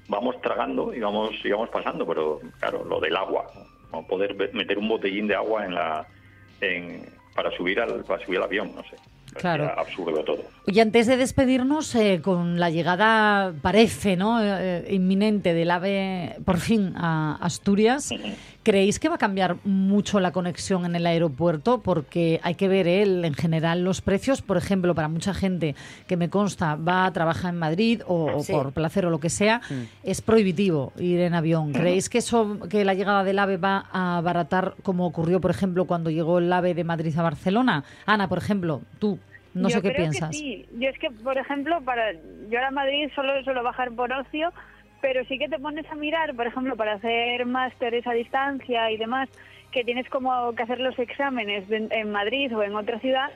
[0.08, 2.06] vamos tragando y vamos, y vamos pasando.
[2.06, 3.48] Pero claro, lo del agua,
[3.92, 6.06] no poder meter un botellín de agua en la,
[6.62, 7.02] en,
[7.34, 8.96] para subir al, para subir al avión, no sé.
[9.34, 9.72] Claro.
[9.78, 10.44] Absurdo todo.
[10.66, 14.42] Y antes de despedirnos, eh, con la llegada, parece, ¿no?
[14.42, 14.48] Eh,
[14.88, 18.14] eh, inminente del AVE, por fin, a Asturias,
[18.64, 21.82] ¿creéis que va a cambiar mucho la conexión en el aeropuerto?
[21.82, 23.02] Porque hay que ver, ¿eh?
[23.04, 24.42] el- en general, los precios.
[24.42, 25.76] Por ejemplo, para mucha gente
[26.08, 28.52] que me consta va a trabajar en Madrid o, o Sí.
[28.54, 29.62] por placer o lo que sea,
[30.04, 31.72] es prohibitivo ir en avión.
[31.74, 35.86] ¿Creéis que eso, que la llegada del AVE va a abaratar como ocurrió, por ejemplo,
[35.86, 37.84] cuando llegó el AVE de Madrid a Barcelona?
[38.06, 39.18] Ana, por ejemplo, tú,
[39.54, 40.30] no yo sé qué creo piensas.
[40.30, 40.66] Que sí.
[40.78, 44.52] Yo es que, por ejemplo, para yo ahora a Madrid solo suelo bajar por ocio,
[45.02, 48.98] pero sí que te pones a mirar, por ejemplo, para hacer másteres a distancia y
[48.98, 49.30] demás,
[49.72, 53.30] que tienes como que hacer los exámenes de- en Madrid o en otra ciudad,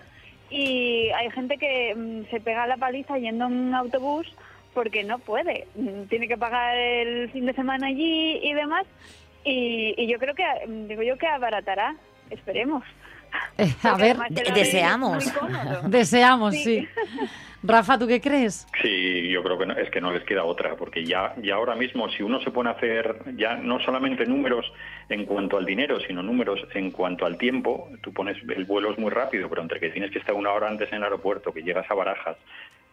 [0.50, 4.28] y hay gente que mm, se pega la paliza yendo en un autobús
[4.74, 8.86] porque no puede, Mm, tiene que pagar el fin de semana allí y demás,
[9.46, 11.96] y, y yo creo que, mm, digo yo que abaratará,
[12.30, 12.84] esperemos.
[13.58, 15.34] Eh, a Porque ver, de- es deseamos.
[15.88, 16.64] Deseamos, sí.
[16.64, 16.88] Sí.
[17.66, 18.68] Rafa, ¿tú qué crees?
[18.82, 21.76] Sí, yo creo que no, es que no les queda otra, porque ya, ya ahora
[21.76, 24.72] mismo, si uno se pone a hacer ya no solamente números
[25.08, 28.98] en cuanto al dinero, sino números en cuanto al tiempo, tú pones el vuelo es
[29.00, 31.64] muy rápido, pero entre que tienes que estar una hora antes en el aeropuerto, que
[31.64, 32.36] llegas a Barajas,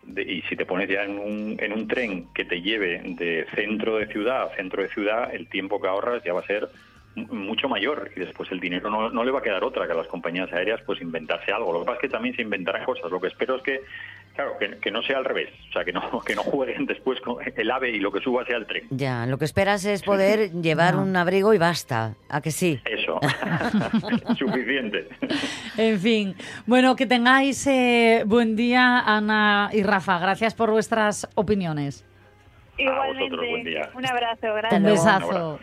[0.04, 3.46] de- y si te pones ya en un, en un tren que te lleve de
[3.54, 6.68] centro de ciudad a centro de ciudad, el tiempo que ahorras ya va a ser
[7.16, 9.96] mucho mayor y después el dinero no, no le va a quedar otra que a
[9.96, 11.72] las compañías aéreas pues inventarse algo.
[11.72, 13.10] Lo que pasa es que también se inventarán cosas.
[13.10, 13.80] Lo que espero es que,
[14.42, 17.20] claro, que, que no sea al revés, o sea, que no, que no jueguen después
[17.20, 18.84] con el ave y lo que suba sea el tren.
[18.90, 21.02] Ya, lo que esperas es poder llevar No.
[21.02, 22.14] un abrigo y basta.
[22.28, 22.80] ¿A que sí?
[22.84, 23.20] Eso,
[24.38, 25.08] suficiente.
[25.76, 26.34] En fin,
[26.66, 30.18] bueno, que tengáis eh, buen día, Ana y Rafa.
[30.18, 32.04] Gracias por vuestras opiniones.
[32.78, 33.24] Igualmente.
[33.24, 33.90] vosotros, buen día.
[33.94, 34.80] Un abrazo, Un gracias.
[34.80, 35.26] Un besazo.
[35.26, 35.60] abrazo.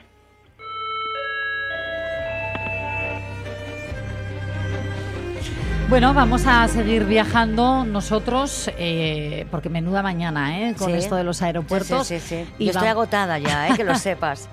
[5.90, 10.76] Bueno, vamos a seguir viajando nosotros, eh, porque menuda mañana, ¿eh?
[10.78, 10.98] Con Sí.
[10.98, 12.06] esto de los aeropuertos.
[12.08, 12.54] Sí, sí, sí.
[12.60, 13.72] Y Yo estoy agotada ya, ¿eh?
[13.78, 14.50] que lo sepas.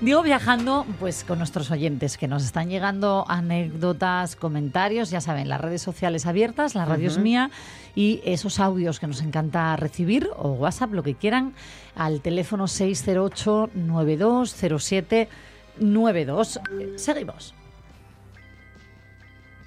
[0.00, 5.60] Digo viajando, pues con nuestros oyentes que nos están llegando anécdotas, comentarios, ya saben, las
[5.60, 7.50] redes sociales abiertas, la radio es mía
[7.94, 11.52] y esos audios que nos encanta recibir o WhatsApp, lo que quieran,
[11.94, 15.28] al teléfono 608 9207
[15.78, 16.56] 92.
[16.80, 17.54] Eh, Seguimos.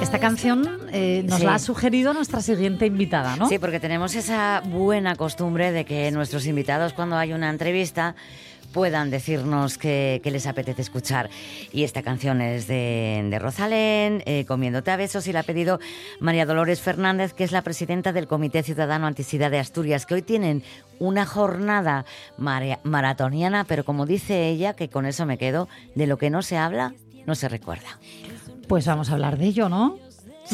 [0.00, 1.44] Esta canción eh, nos Sí.
[1.44, 3.48] la ha sugerido nuestra siguiente invitada, ¿no?
[3.48, 8.14] Sí, porque tenemos esa buena costumbre de que nuestros invitados cuando hay una entrevista
[8.72, 11.30] puedan decirnos qué, les apetece escuchar.
[11.72, 15.78] Y esta canción es de, de Rosalén, eh, Comiéndote a besos, y la ha pedido
[16.20, 20.22] María Dolores Fernández, que es la presidenta del Comité Ciudadano Antisida de Asturias, que hoy
[20.22, 20.62] tienen
[20.98, 22.04] una jornada
[22.38, 26.42] marea- maratoniana, pero como dice ella, que con eso me quedo, de lo que no
[26.42, 26.92] se habla,
[27.24, 27.98] no se recuerda.
[28.68, 29.98] Pues vamos a hablar de ello, ¿no?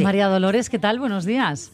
[0.03, 0.99] María Dolores, ¿qué tal?
[0.99, 1.73] Buenos días.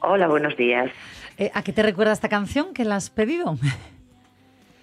[0.00, 0.90] Hola, buenos días.
[1.38, 3.56] Eh, ¿A qué te recuerda esta canción que la has pedido?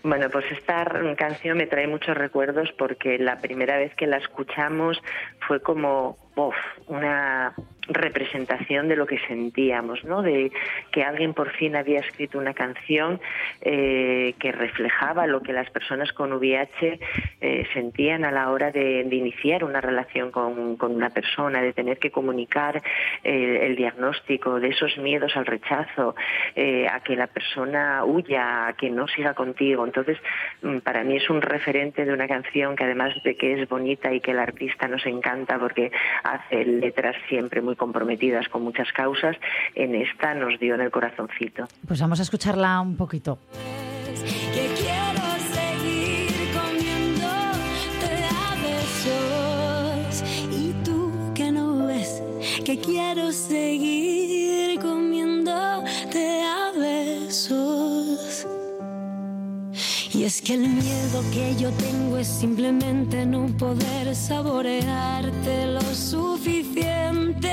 [0.05, 5.01] Bueno, pues esta canción me trae muchos recuerdos porque la primera vez que la escuchamos
[5.47, 6.55] fue como uf,
[6.87, 7.53] una
[7.87, 10.21] representación de lo que sentíamos, ¿no?
[10.21, 10.51] De
[10.91, 13.19] que alguien por fin había escrito una canción
[13.61, 16.99] eh, que reflejaba lo que las personas con VIH
[17.41, 21.99] eh, sentían a la hora de, iniciar una relación con, con una persona, de tener
[21.99, 22.81] que comunicar
[23.23, 26.15] eh, el diagnóstico, de esos miedos al rechazo,
[26.55, 29.85] eh, a que la persona huya, a que no siga contigo.
[29.85, 30.17] Entonces,
[30.61, 34.11] mm, para mí es un referente de una canción que además de que es bonita
[34.13, 35.91] y que el artista nos encanta porque
[36.23, 39.35] hace letras siempre muy comprometidas con muchas causas,
[39.75, 41.65] en esta nos dio en el corazoncito.
[41.87, 43.39] Pues vamos a escucharla un poquito.
[44.53, 52.21] que quiero seguir comiéndote a besos y tú que no ves
[52.63, 54.12] que quiero seguir
[60.23, 67.51] y es que el miedo que yo tengo es simplemente no poder saborearte lo suficiente.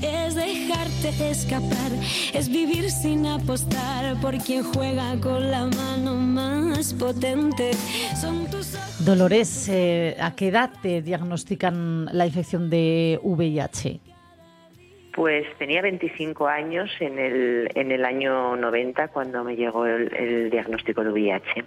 [0.00, 1.92] Es dejarte escapar,
[2.32, 7.72] es vivir sin apostar por quien juega con la mano más potente.
[8.18, 14.00] Son tus Dolores, eh, ¿a qué edad te diagnostican la infección de VIH?
[15.14, 20.50] Pues tenía 25 años en el, en el año 90 cuando me llegó el, el
[20.50, 21.64] diagnóstico de VIH.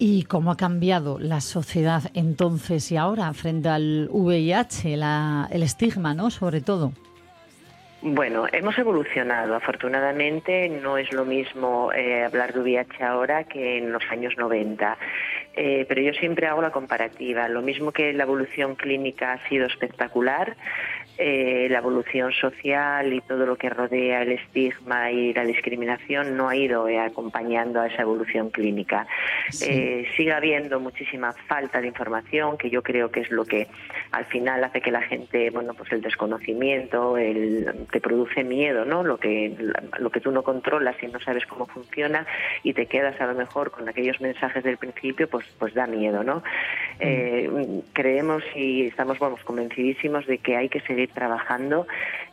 [0.00, 6.14] ¿Y cómo ha cambiado la sociedad entonces y ahora frente al VIH, la- el estigma,
[6.14, 6.30] ¿no?
[6.30, 6.92] Sobre todo.
[8.00, 9.56] Bueno, hemos evolucionado.
[9.56, 14.96] Afortunadamente no es lo mismo eh, hablar de VIH ahora que en los años 90.
[15.56, 17.48] Eh, pero yo siempre hago la comparativa.
[17.48, 20.56] Lo mismo que la evolución clínica ha sido espectacular,
[21.20, 26.48] eh, la evolución social y todo lo que rodea el estigma y la discriminación no
[26.48, 29.06] ha ido eh, acompañando a esa evolución clínica.
[29.62, 33.66] Eh, sigue habiendo muchísima falta de información, que yo creo que es lo que
[34.12, 39.02] al final hace que la gente, bueno, pues el desconocimiento, el, te produce miedo, ¿no?
[39.02, 39.56] Lo que,
[39.98, 42.26] lo que tú no controlas y no sabes cómo funciona
[42.62, 46.22] y te quedas a lo mejor con aquellos mensajes del principio, pues, pues da miedo,
[46.22, 46.44] ¿no?
[47.00, 47.50] Eh,
[47.92, 51.86] creemos y estamos, vamos, convencidísimos de que hay que seguir trabajando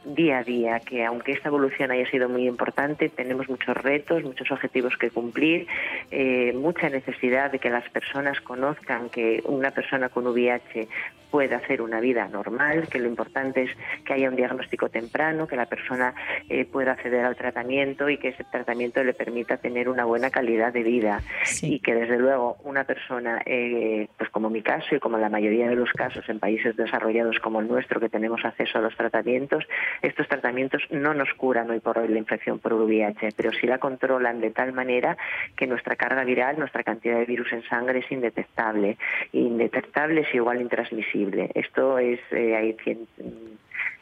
[0.06, 4.52] día a día, que aunque esta evolución haya sido muy importante, tenemos muchos retos, muchos
[4.52, 5.68] objetivos que cumplir,
[6.12, 10.88] eh, mucha necesidad de que las personas conozcan que una persona con VIH
[11.36, 13.72] puede hacer una vida normal, que lo importante es
[14.06, 16.14] que haya un diagnóstico temprano, que la persona
[16.48, 20.72] eh, pueda acceder al tratamiento y que ese tratamiento le permita tener una buena calidad
[20.72, 21.22] de vida.
[21.62, 25.68] Y que desde luego una persona, eh, pues como mi caso y como la mayoría
[25.68, 29.66] de los casos en países desarrollados como el nuestro, que tenemos acceso a los tratamientos,
[30.02, 33.78] estos tratamientos no nos curan hoy por hoy la infección por VIH, pero sí la
[33.78, 35.18] controlan de tal manera
[35.56, 38.98] que nuestra carga viral, nuestra cantidad de virus en sangre es indetectable.
[39.34, 41.52] Indetectable es igual intransmisible.
[41.54, 43.08] Esto es, eh, hay cien-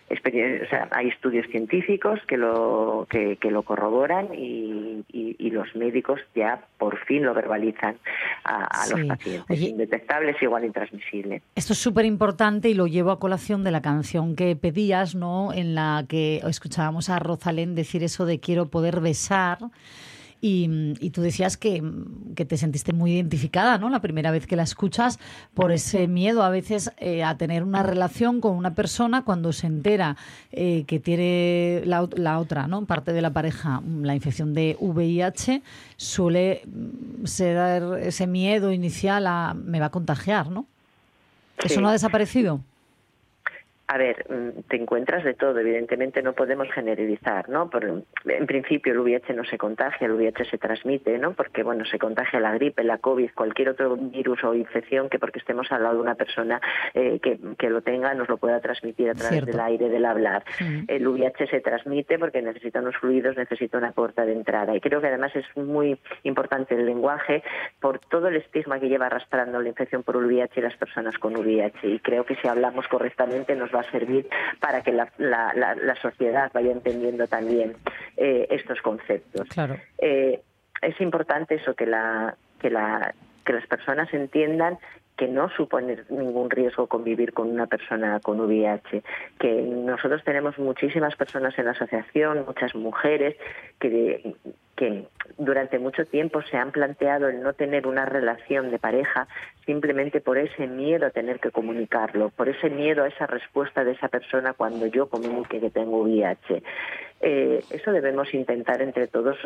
[0.10, 5.76] o sea, hay estudios científicos que lo que, que lo corroboran y, y- y los
[5.76, 7.98] médicos ya por fin lo verbalizan
[8.44, 9.44] a, a los pacientes.
[9.50, 11.42] Oye- Indetectable es igual intransmisible.
[11.56, 15.52] Esto es súper importante y lo llevo a colación de la canción que pedías, ¿no?
[15.54, 19.58] En la que escuchábamos a Rosalén decir eso de quiero poder besar.
[20.46, 21.82] Y, y tú decías que,
[22.36, 23.90] que te sentiste muy identificada, ¿no?
[23.90, 25.18] La primera vez que la escuchas
[25.54, 29.68] por ese miedo a veces eh, a tener una relación con una persona cuando se
[29.68, 30.18] entera
[30.52, 32.84] eh, que tiene la, ot- la otra, ¿no?
[32.86, 35.62] Parte de la pareja, mm, la infección de VIH,
[35.96, 40.66] suele mm, ser ese miedo inicial a me va a contagiar, ¿no?
[41.64, 42.60] ¿Eso no ha desaparecido?
[43.86, 45.60] A ver, mm, te encuentras de todo.
[45.60, 47.70] Evidentemente no podemos generalizar, ¿no?
[47.70, 47.84] Por-
[48.26, 51.34] en principio el VIH no se contagia, el VIH se transmite, ¿no?
[51.34, 55.40] Porque, bueno, se contagia la gripe, la COVID, cualquier otro virus o infección que porque
[55.40, 56.62] estemos al lado de una persona
[56.94, 59.52] eh, que, que lo tenga nos lo pueda transmitir a través Cierto.
[59.52, 60.44] del aire, del hablar.
[60.88, 64.76] El VIH se transmite porque necesita unos fluidos, necesita una puerta de entrada.
[64.76, 67.44] Y creo que además es muy importante el lenguaje
[67.82, 71.36] por todo el estigma que lleva arrastrando la infección por VIH y las personas con
[71.36, 71.86] VIH.
[71.88, 74.28] Y creo que si hablamos correctamente nos va a servir
[74.60, 77.76] para que la, la- la- la sociedad vaya entendiendo también
[78.18, 79.48] eh, estos conceptos.
[79.50, 79.78] Claro.
[79.98, 80.42] Eh,
[80.82, 83.14] es importante eso que la que la
[83.46, 84.78] que las personas entiendan
[85.18, 89.04] que no supone ningún riesgo convivir con una persona con VIH,
[89.40, 93.36] que nosotros tenemos muchísimas personas en la asociación, muchas mujeres
[93.80, 94.34] que,
[94.84, 99.28] que durante mucho tiempo se han planteado el no tener una relación de pareja
[99.66, 103.92] simplemente por ese miedo a tener que comunicarlo, por ese miedo a esa respuesta de
[103.94, 106.64] esa persona cuando yo comunique que tengo VIH.
[107.26, 109.38] Eh, eso debemos intentar entre todos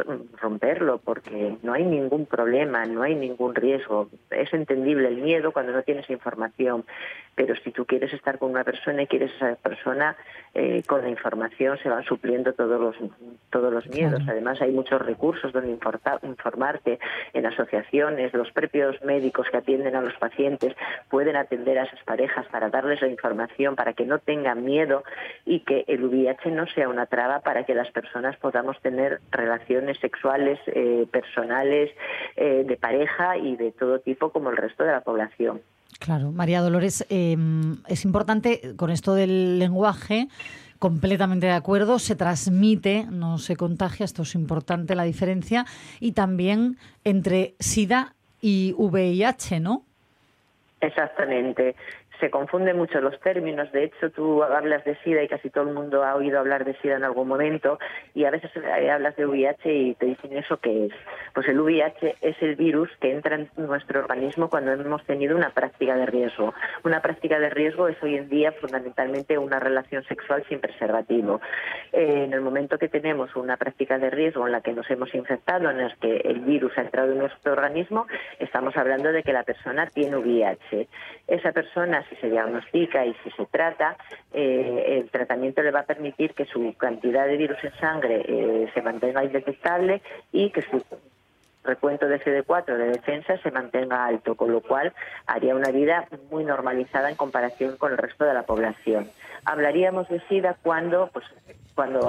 [0.42, 4.10] romperlo porque no hay ningún problema, no hay ningún riesgo.
[4.32, 6.86] Es entendible el miedo cuando no tienes información,
[7.36, 10.18] pero si tú quieres estar con una persona y quieres esa persona,
[10.56, 12.96] eh, con la información se van supliendo todos los,
[13.52, 14.24] todos los miedos.
[14.28, 15.78] Además hay muchos recursos donde
[16.24, 16.98] informarte
[17.34, 20.76] en asociaciones, los propios médicos que atienden a los pacientes
[21.12, 25.04] pueden atender a esas parejas para darles la información, para que no tengan miedo
[25.46, 30.00] y que el VIH no sea una traba para que las personas podamos tener relaciones
[30.00, 31.92] sexuales, eh, personales,
[32.38, 35.62] eh, de pareja y de todo tipo como el resto de la población.
[36.00, 40.30] Claro, María Dolores, em, es importante con esto del lenguaje
[40.80, 45.66] completamente de acuerdo, se transmite, no se contagia, esto es importante la diferencia,
[46.00, 49.84] y también entre SIDA y VIH, ¿no?
[50.80, 51.76] Exactamente
[52.20, 53.72] se confunden mucho los términos.
[53.72, 56.76] De hecho, tú hablas de SIDA y casi todo el mundo ha oído hablar de
[56.76, 57.80] SIDA en algún momento
[58.14, 60.94] y a veces eh, hablas de VIH y te dicen eso que es.
[61.34, 65.52] Pues el VIH es el virus que entra en nuestro organismo cuando hemos tenido una
[65.52, 66.54] práctica de riesgo.
[66.84, 71.42] Una práctica de riesgo es hoy en día fundamentalmente una relación sexual sin preservativo.
[71.92, 75.14] Eh, en el momento que tenemos una práctica de riesgo en la que nos hemos
[75.14, 78.08] infectado, en la que el virus ha entrado en nuestro organismo,
[78.40, 80.88] estamos hablando de que la persona tiene VIH.
[81.28, 83.98] Esa persona si se diagnostica y si se trata,
[84.34, 88.68] eh, el tratamiento le va a permitir que su cantidad de virus en sangre eh,
[88.74, 90.82] se mantenga indetectable y que su
[91.68, 94.94] recuento de CD4 de defensa se mantenga alto, con lo cual
[95.28, 99.10] haría una vida muy normalizada en comparación con el resto de la población.
[99.46, 101.26] Hablaríamos de SIDA cuando pues,
[101.78, 102.00] cuando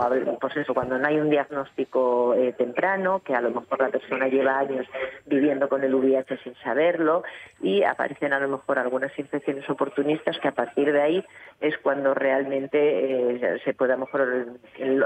[0.40, 4.26] pues eso, cuando no hay un diagnóstico eh, temprano, que a lo mejor la persona
[4.26, 4.86] lleva años
[5.26, 7.22] viviendo con el VIH sin saberlo
[7.60, 11.24] y aparecen a lo mejor algunas infecciones oportunistas que a partir de ahí
[11.60, 14.46] es cuando realmente eh, se puede a lo mejor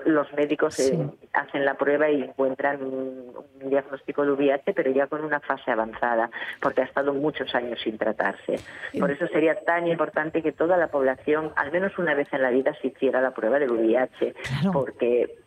[0.07, 0.97] los médicos eh,
[1.33, 3.33] hacen la prueba y encuentran un,
[3.69, 4.42] diagnóstico de VIH
[4.75, 8.57] pero ya con una fase avanzada porque ha estado muchos años sin tratarse.
[8.99, 12.51] Por eso sería tan importante que toda la población al menos una vez en la
[12.51, 14.35] vida se hiciera la prueba del VIH
[14.73, 15.42] porque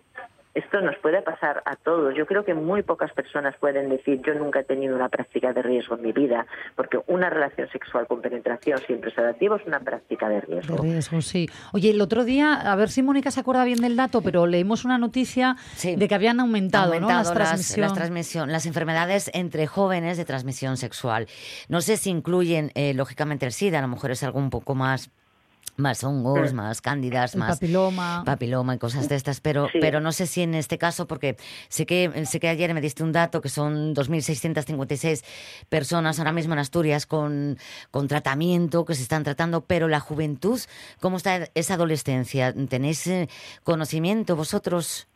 [0.55, 2.15] esto nos puede pasar a todos.
[2.15, 5.61] Yo creo que muy pocas personas pueden decir yo nunca he tenido una práctica de
[5.61, 10.29] riesgo en mi vida, porque una relación sexual con penetración sin preservativo es una práctica
[10.29, 10.77] de riesgo.
[10.77, 11.47] De riesgo, sí.
[11.73, 14.85] Oye, el otro día, a ver si Mónica se acuerda bien del dato, pero leímos
[14.85, 18.51] una noticia de que habían aumentado, las, transmisión.
[18.51, 21.27] las enfermedades entre jóvenes de transmisión sexual.
[21.67, 24.73] No sé si incluyen, eh, lógicamente, el SIDA, a lo mejor es algo un poco
[24.73, 25.11] más
[25.77, 28.23] más hongos, más cándidas, más papiloma.
[28.25, 31.35] papiloma y cosas de estas, pero pero no sé si en este caso porque
[31.67, 35.23] sé que sé que ayer me diste un dato que son 2656
[35.67, 37.57] personas ahora mismo en Asturias con
[37.91, 40.59] con tratamiento que se están tratando, pero la juventud,
[41.01, 42.53] ¿cómo está esa adolescencia?
[42.69, 43.27] ¿Tenéis eh,
[43.63, 45.07] conocimiento vosotros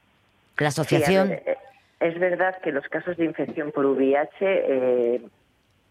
[0.57, 1.31] la asociación?
[1.31, 1.57] Eh,
[2.01, 5.21] es verdad que los casos de infección por VIH eh,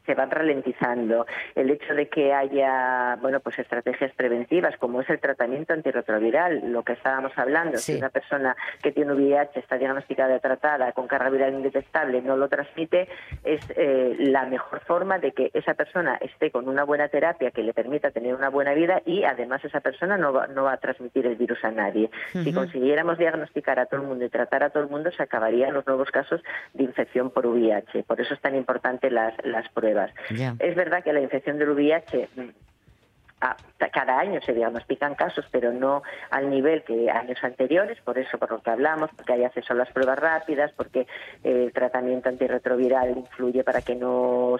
[0.09, 1.27] se van ralentizando.
[1.55, 6.83] El hecho de que haya, bueno, pues estrategias preventivas, como es el tratamiento antirretroviral, lo
[6.83, 11.29] que estábamos hablando, si una persona que tiene VIH está diagnosticada y tratada con carga
[11.29, 13.07] viral indetectable no lo transmite,
[13.45, 17.63] es eh, la mejor forma de que esa persona esté con una buena terapia que
[17.63, 20.77] le permita tener una buena vida y además esa persona no va, no va a
[20.79, 22.11] transmitir el virus a nadie.
[22.33, 25.75] Si consiguiéramos diagnosticar a todo el mundo y tratar a todo el mundo, se acabarían
[25.75, 26.41] los nuevos casos
[26.73, 28.05] de infección por VIH.
[28.05, 29.98] Por eso es tan importante las, las pruebas.
[30.59, 32.49] Es verdad que la infección del VIH mm,
[33.93, 38.51] cada año se diagnostican casos, pero no al nivel que años anteriores, por eso por
[38.51, 41.07] lo que hablamos, porque hay acceso a las pruebas rápidas, porque
[41.45, 44.57] el tratamiento antirretroviral influye para que no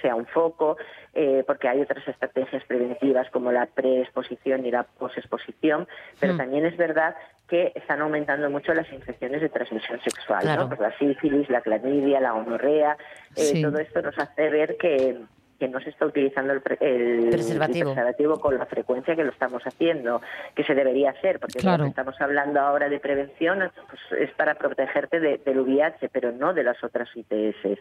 [0.00, 0.76] sea un foco,
[1.14, 5.88] eh, porque hay otras estrategias preventivas como la preexposición y la posexposición,
[6.20, 6.36] pero mm.
[6.36, 7.14] también es verdad
[7.48, 12.32] que están aumentando mucho las infecciones de transmisión sexual, pues la sífilis, la clamidia, la
[12.32, 12.96] gonorrea,
[13.36, 15.18] eh, todo esto nos hace ver que
[15.62, 17.92] que no se está utilizando el, pre- el- el Preservativo.
[17.92, 20.20] preservativo con la frecuencia que lo estamos haciendo,
[20.56, 21.78] que se debería hacer, porque Claro.
[21.78, 26.32] lo que estamos hablando ahora de prevención pues, es para protegerte de- del VIH, pero
[26.32, 27.78] no de las otras ITS.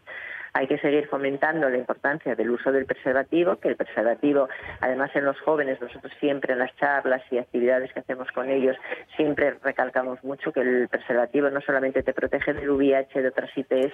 [0.54, 4.48] Hay que seguir fomentando la importancia del uso del preservativo, que el preservativo,
[4.82, 8.76] además en los jóvenes, nosotros siempre en las charlas y actividades que hacemos con ellos,
[9.16, 13.94] siempre recalcamos mucho que el preservativo no solamente te protege del VIH de otras ITS,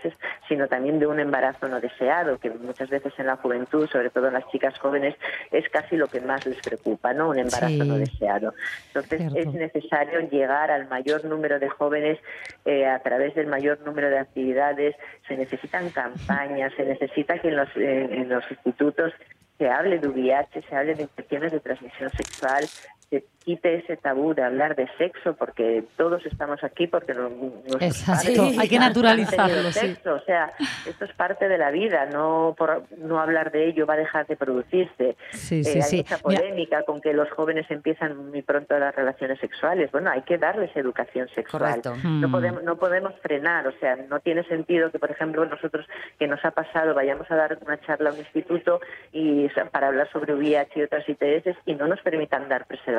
[0.50, 4.28] sino también de un embarazo no deseado, que muchas veces en la juventud, sobre todo
[4.28, 5.14] en las chicas jóvenes,
[5.52, 7.30] es casi lo que más les preocupa, ¿no?
[7.30, 7.78] Un embarazo Sí.
[7.88, 8.54] no deseado.
[8.88, 9.38] Entonces Cierto.
[9.38, 12.18] es necesario llegar al mayor número de jóvenes
[12.66, 14.96] eh, a través del mayor número de actividades,
[15.28, 19.14] se necesitan campañas, se necesita que en los, eh, en los institutos
[19.58, 22.64] se hable de VIH, se hable de infecciones de transmisión sexual,
[23.10, 27.82] se quite ese tabú de hablar de sexo, porque todos estamos aquí porque no, nuestros
[27.82, 29.80] Exacto, padres hay que naturalizarlo, tenido sí.
[29.80, 30.16] sexo.
[30.16, 30.52] O sea,
[30.86, 34.28] esto es parte de la vida, no por no hablar de ello va a dejar
[34.28, 35.16] de producirse.
[35.32, 39.40] Sí, Eh, hay mucha Mira- polémica con que los jóvenes empiezan muy pronto las relaciones
[39.40, 39.90] sexuales.
[39.94, 41.62] Bueno, hay que darles educación sexual.
[41.82, 41.96] Correcto.
[42.04, 42.32] No Mm.
[42.32, 45.86] podemos no podemos frenar, o sea, no tiene sentido que, por ejemplo, nosotros
[46.20, 48.82] que nos ha pasado vayamos a dar una charla a un instituto
[49.14, 52.97] y para hablar sobre VIH y otras ITS y no nos permitan dar preservativos,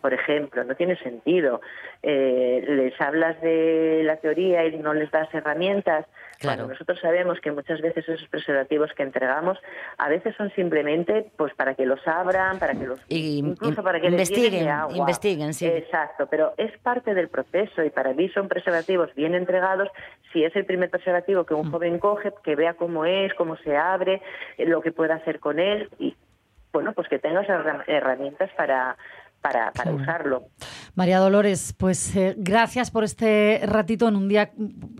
[0.00, 1.60] por ejemplo, no tiene sentido.
[2.02, 6.06] Eh, les hablas de la teoría y no les das herramientas.
[6.38, 6.58] Claro.
[6.58, 9.56] Cuando nosotros sabemos que muchas veces esos preservativos que entregamos
[9.96, 13.84] a veces son simplemente pues para que los abran, para que los Y incluso in-
[13.84, 14.96] para que les llenen de investiguen, agua.
[14.96, 15.66] investiguen, sí.
[15.66, 19.88] Exacto, pero es parte del proceso y para mí son preservativos bien entregados.
[20.32, 23.76] Si es el primer preservativo que un joven coge, que vea cómo es, cómo se
[23.76, 24.20] abre,
[24.58, 26.14] eh, lo que puede hacer con él y
[26.74, 28.96] bueno, pues que tengas herra- herramientas para
[29.44, 29.96] para, para Claro.
[30.02, 30.48] usarlo.
[30.94, 34.52] María Dolores, pues eh, gracias por este ratito en un día,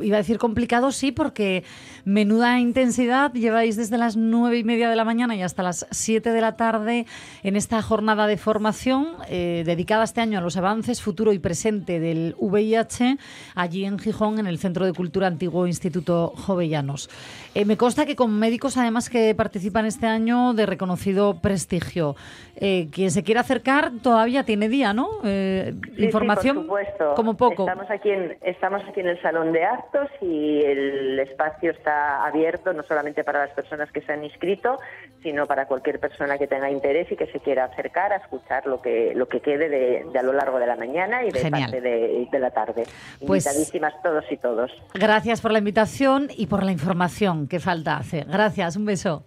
[0.02, 1.64] iba a decir complicado, sí, porque
[2.04, 6.30] menuda intensidad lleváis desde las nueve y media de la mañana y hasta las siete
[6.30, 7.06] de la tarde
[7.42, 11.98] en esta jornada de formación eh, dedicada este año a los avances futuro y presente
[11.98, 13.16] del VIH
[13.54, 17.08] allí en Gijón, en el Centro de Cultura Antiguo Instituto Jovellanos.
[17.54, 22.14] Eh, me consta que con médicos además que participan este año de reconocido prestigio.
[22.56, 25.08] Eh, quien se quiera acercar todavía tiene día, ¿no?
[25.22, 27.14] Eh, Sí, sí, información por supuesto.
[27.14, 27.62] como poco.
[27.68, 32.72] Estamos aquí, en, estamos aquí en el salón de actos y el espacio está abierto
[32.72, 34.78] no solamente para las personas que se han inscrito,
[35.22, 38.82] sino para cualquier persona que tenga interés y que se quiera acercar a escuchar lo
[38.82, 41.70] que lo que quede de, de a lo largo de la mañana y de Genial.
[41.70, 42.84] parte de, de la tarde.
[43.26, 44.70] Pues- Invitadísimas todos y todos.
[44.94, 48.24] Gracias por la invitación y por la información que falta hacer.
[48.26, 49.22] Gracias, un beso.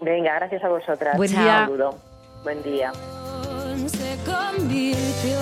[0.00, 1.16] Venga, gracias a vosotras.
[1.16, 1.58] Buen Un día.
[1.66, 1.94] saludo.
[2.42, 2.90] Buen día.
[4.24, 5.38] Convirtió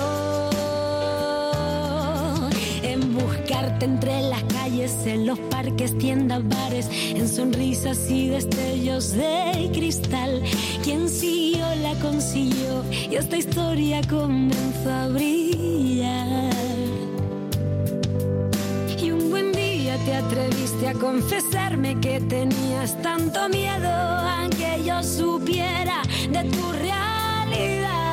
[2.83, 9.69] en buscarte entre las calles, en los parques, tiendas, bares, en sonrisas y destellos de
[9.73, 10.41] cristal.
[10.83, 16.53] Quien siguió la consiguió y esta historia comenzó a brillar.
[19.01, 25.03] Y un buen día te atreviste a confesarme que tenías tanto miedo a que yo
[25.03, 26.01] supiera
[26.31, 28.08] de tu realidad.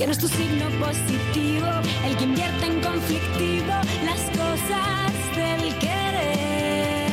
[0.00, 1.66] Que no es tu signo positivo
[2.06, 3.66] el que invierte en conflictivo
[4.02, 7.10] las cosas del querer.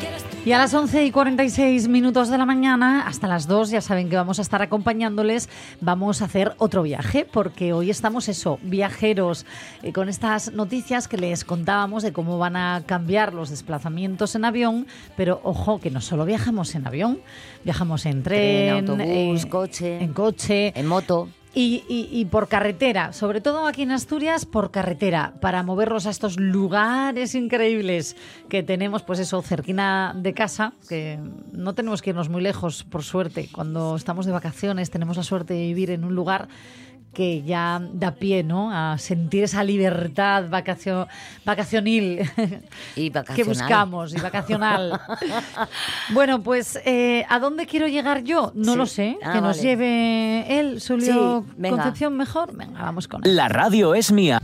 [0.00, 3.80] Eres Y a las 11 y 46 minutos de la mañana, hasta las 2, ya
[3.80, 5.48] saben que vamos a estar acompañándoles.
[5.80, 9.44] Vamos a hacer otro viaje, porque hoy estamos eso, viajeros,
[9.82, 14.44] eh, con estas noticias que les contábamos de cómo van a cambiar los desplazamientos en
[14.44, 14.86] avión.
[15.16, 17.18] Pero ojo, que no solo viajamos en avión,
[17.64, 20.00] viajamos en tren, Tren, autobús, eh, coche.
[20.00, 20.72] en coche.
[20.78, 21.28] En moto.
[21.60, 26.38] Y, y- por carretera, sobre todo aquí en Asturias, por carretera, para movernos a estos
[26.38, 28.14] lugares increíbles
[28.48, 31.18] que tenemos, pues eso, cerquina de casa, que
[31.50, 33.48] no tenemos que irnos muy lejos, por suerte.
[33.50, 36.46] Cuando estamos de vacaciones tenemos la suerte de vivir en un lugar
[37.12, 38.70] que ya da pie, ¿no?
[38.72, 41.08] A sentir esa libertad vacacio-
[41.44, 42.20] vacacionil
[42.94, 43.48] Y que vacacional.
[43.48, 45.00] buscamos y vacacional.
[46.12, 48.52] bueno, pues eh, ¿a dónde quiero llegar yo?
[48.54, 48.78] No Sí.
[48.78, 49.18] lo sé.
[49.24, 49.62] Ah, que nos vale.
[49.68, 51.68] lleve él, su lío Sí.
[51.70, 52.56] Concepción mejor.
[52.56, 53.34] Venga, vamos con él.
[53.34, 54.40] La radio es mía.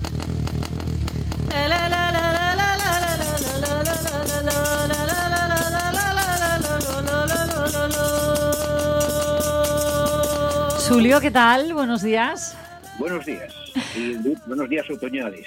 [10.89, 11.72] Julio, ¿qué tal?
[11.72, 12.57] Buenos días.
[12.99, 13.53] Buenos días.
[13.97, 14.14] Y
[14.47, 15.47] buenos días otoñales.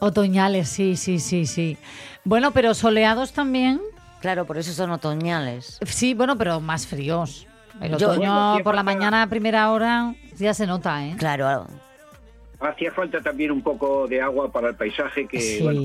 [0.00, 1.76] Otoñales, sí, sí, sí, sí.
[2.24, 3.80] Bueno, pero soleados también.
[4.20, 5.78] Claro, por eso son otoñales.
[5.86, 7.46] Sí, bueno, pero más fríos.
[7.80, 11.14] El Yo- otoño por la mañana a primera hora ya se nota, ¿eh?
[11.18, 11.66] Claro,
[12.60, 15.62] Hacía falta también un poco de agua para el paisaje que, Sí.
[15.62, 15.82] bueno,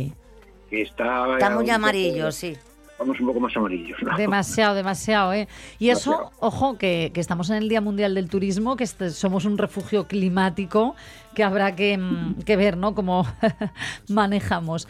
[0.72, 1.34] que está...
[1.34, 2.58] Está muy poco- amarillo, sí.
[3.00, 4.16] Vamos un poco más amarillos, ¿no?
[4.18, 5.48] Demasiado, demasiado, ¿eh?
[5.80, 9.46] Y eso, ojo, que, que estamos en el Día Mundial del Turismo, que este- somos
[9.46, 10.96] un refugio climático
[11.34, 12.94] que habrá que, mm, que ver, ¿no?
[12.96, 13.26] Cómo
[14.08, 14.88] manejamos.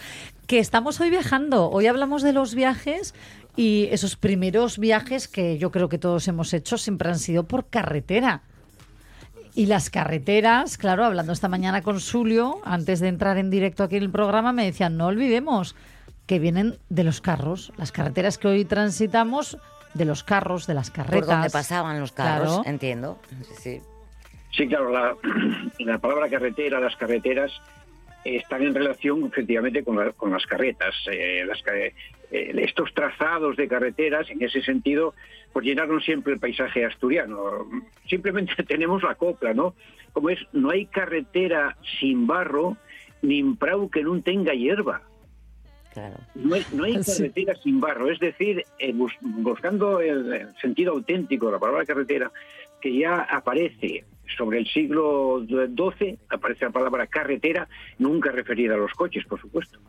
[0.47, 1.69] Que estamos hoy viajando.
[1.71, 3.15] Hoy hablamos de los viajes
[3.55, 7.65] y esos primeros viajes que yo creo que todos hemos hecho siempre han sido por
[7.67, 8.41] carretera.
[9.55, 13.95] Y las carreteras, claro, hablando esta mañana con Julio, antes de entrar en directo aquí
[13.97, 15.75] en el programa, me decían, no olvidemos
[16.25, 17.73] que vienen de los carros.
[17.77, 19.57] Las carreteras que hoy transitamos,
[19.93, 21.19] de los carros, de las carretas.
[21.19, 22.63] Por donde pasaban los carros, Claro.
[22.69, 23.19] entiendo.
[23.59, 23.81] Sí.
[24.51, 25.15] Sí, claro, la,
[25.79, 27.51] la palabra carretera, las carreteras,
[28.23, 30.93] eh, están en relación efectivamente con, la- con las carretas.
[31.11, 31.93] Eh, las eh,
[32.31, 35.13] estos trazados de carreteras, en ese sentido,
[35.51, 37.67] pues llenaron siempre el paisaje asturiano.
[38.07, 39.75] Simplemente tenemos la copla, ¿no?
[40.13, 42.77] Como es, no hay carretera sin barro,
[43.21, 45.01] ni en prau que no tenga hierba.
[45.93, 46.15] Claro.
[46.35, 47.21] No hay, no hay Sí.
[47.23, 51.85] carretera sin barro, es decir, eh, bus- buscando el, el sentido auténtico de la palabra
[51.85, 52.31] carretera,
[52.81, 54.03] que ya aparece
[54.37, 57.67] sobre el siglo XII, aparece la palabra carretera,
[57.99, 59.79] nunca referida a los coches, por supuesto.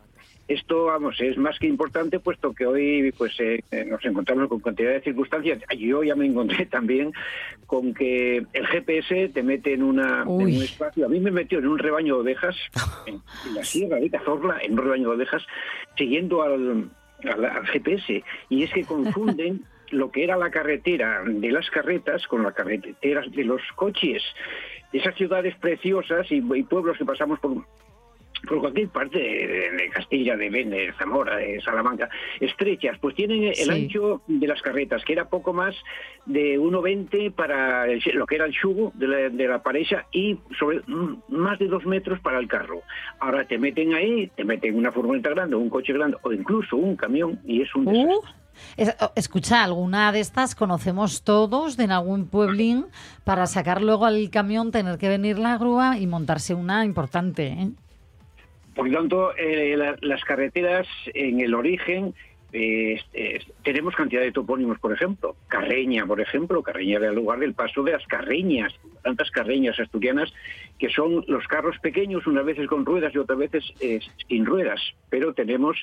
[0.47, 4.91] Esto, vamos, es más que importante, puesto que hoy pues eh, nos encontramos con cantidad
[4.91, 5.59] de circunstancias.
[5.77, 7.11] Yo ya me encontré también
[7.65, 10.27] con que el GPS te mete en, una, en
[10.57, 11.07] un espacio.
[11.07, 12.55] A mí me metió en un rebaño de ovejas,
[13.07, 13.15] en,
[13.47, 15.43] en la sierra de Cazorla, en un rebaño de ovejas,
[15.97, 16.89] siguiendo al,
[17.23, 18.23] al- al GPS.
[18.49, 23.23] Y es que confunden lo que era la carretera de las carretas con la carretera
[23.27, 24.21] de los coches.
[24.93, 27.65] Esas ciudades preciosas y, y pueblos que pasamos por,
[28.45, 33.43] por cualquier parte de, de Castilla, de Bene, de Zamora, de Salamanca, estrechas, pues tienen
[33.43, 33.69] el Sí.
[33.69, 35.75] ancho de las carretas, que era poco más
[36.25, 40.37] de 1,20 para el- lo que era el chugo de la, de la pareja y
[40.59, 42.81] sobre mm, más de dos metros para el carro.
[43.19, 46.95] Ahora te meten ahí, te meten una furgoneta grande, un coche grande o incluso un
[46.95, 48.15] camión y es un desastre.
[48.15, 48.21] Uh,
[48.77, 52.85] es- oh, escucha, alguna de estas conocemos todos de en algún pueblín
[53.23, 57.47] para sacar luego al camión, tener que venir la grúa y montarse una importante.
[57.47, 57.69] ¿eh?
[58.75, 62.13] Por lo tanto, eh, la- las carreteras en el origen
[62.57, 63.01] eh,
[63.63, 65.35] tenemos cantidad de topónimos, por ejemplo.
[65.49, 66.63] Carreña, por ejemplo.
[66.63, 68.73] Carreña era el lugar del paso de las carreñas,
[69.03, 70.33] tantas carreñas asturianas
[70.79, 73.99] que son los carros pequeños, unas veces con ruedas y otras veces eh,
[74.29, 74.79] sin ruedas.
[75.09, 75.77] Pero tenemos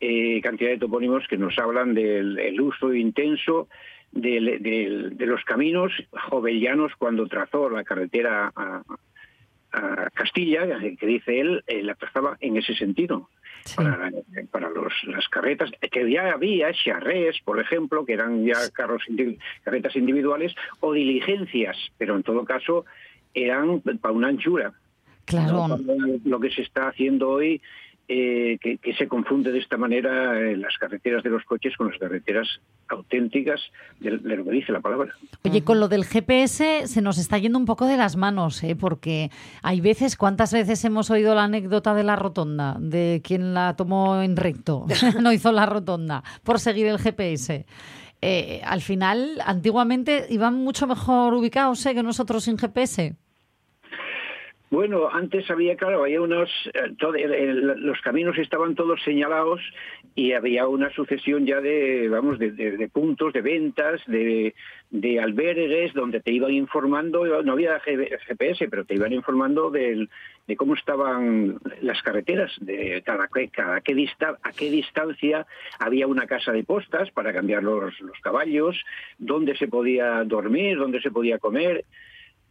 [0.00, 3.66] eh, cantidad de topónimos que nos hablan del el uso intenso
[4.12, 4.60] del-
[5.16, 5.90] de los caminos
[6.28, 8.82] jovellanos cuando trazó la carretera a,
[9.74, 10.66] a Castilla,
[10.98, 13.28] que dice él, eh, la trazaba en ese sentido.
[13.76, 14.10] Para,
[14.50, 19.02] para los, las carretas, que ya había charrés, por ejemplo, que eran ya carros
[19.62, 22.84] carretas individuales, o diligencias, pero en todo caso
[23.32, 24.74] eran para una anchura.
[25.24, 25.68] Claro.
[25.68, 25.78] ¿no?
[26.26, 27.62] Lo que se está haciendo hoy,
[28.08, 31.88] eh, que, que se confunde de esta manera eh, las carreteras de los coches con
[31.88, 32.46] las carreteras
[32.88, 33.60] auténticas
[34.00, 35.14] de, de lo que dice la palabra.
[35.42, 38.76] Oye, con lo del GPS se nos está yendo un poco de las manos, ¿eh?
[38.76, 39.30] porque
[39.62, 42.76] hay veces, ¿cuántas veces hemos oído la anécdota de la rotonda?
[42.78, 44.86] De quien la tomó en recto,
[45.22, 47.66] no hizo la rotonda, por seguir el GPS.
[48.26, 51.94] Eh, al final, antiguamente iban mucho mejor ubicados ¿eh?
[51.94, 53.16] que nosotros sin GPS.
[54.74, 59.60] Bueno, antes había, claro, había unos, eh, los caminos estaban todos señalados
[60.16, 64.52] y había una sucesión ya de, vamos, de, puntos, de ventas, de,
[64.90, 70.08] de albergues donde te iban informando, no había GPS, pero te iban informando de
[70.56, 75.46] cómo estaban las carreteras, de cada, qué a qué distancia
[75.78, 78.76] había una casa de postas para cambiar los, los caballos,
[79.18, 81.84] dónde se podía dormir, dónde se podía comer.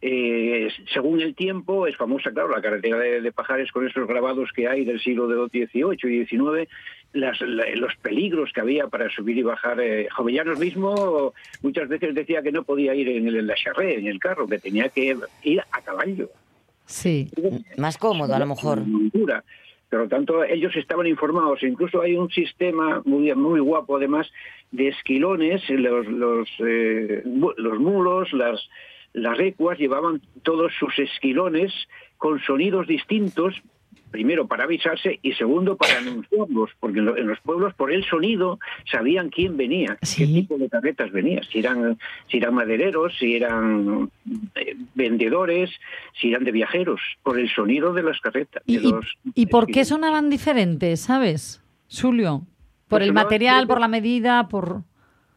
[0.06, 4.50] Eh, según el tiempo, es famosa, claro, la carretera de, de Pajares con esos grabados
[4.54, 5.36] que hay del siglo de
[5.66, 6.68] XVIII y XIX,
[7.14, 9.80] las- la- los peligros que había para subir y bajar.
[9.80, 11.32] Eh, Jovellanos mismo
[11.62, 14.46] muchas veces decía que no podía ir en, el, en la charré, en el carro,
[14.46, 16.28] que tenía que ir a caballo.
[16.84, 17.30] Sí.
[17.78, 18.80] Más cómodo, a lo mejor.
[19.88, 21.62] Por lo tanto, ellos estaban informados.
[21.62, 24.30] Incluso hay un sistema muy, muy guapo, además,
[24.70, 25.62] de esquilones.
[25.70, 28.68] Los, los, eh, los mulos, las,
[29.14, 31.72] las recuas llevaban todos sus esquilones
[32.18, 33.54] con sonidos distintos,
[34.10, 38.04] primero para avisarse y segundo para anunciarlos, porque en, lo- en los pueblos por el
[38.04, 38.60] sonido
[38.90, 41.98] sabían quién venía, qué tipo de carretas venía, si eran,
[42.30, 44.10] si eran madereros, si eran
[44.54, 45.70] eh, vendedores,
[46.20, 48.62] si eran de viajeros, por el sonido de las carretas.
[48.66, 51.60] de ¿Y, y- los- y por qué sonaban diferentes, sabes,
[51.90, 52.42] Julio?
[52.88, 54.82] ¿Por Pues el material, por la medida, por...?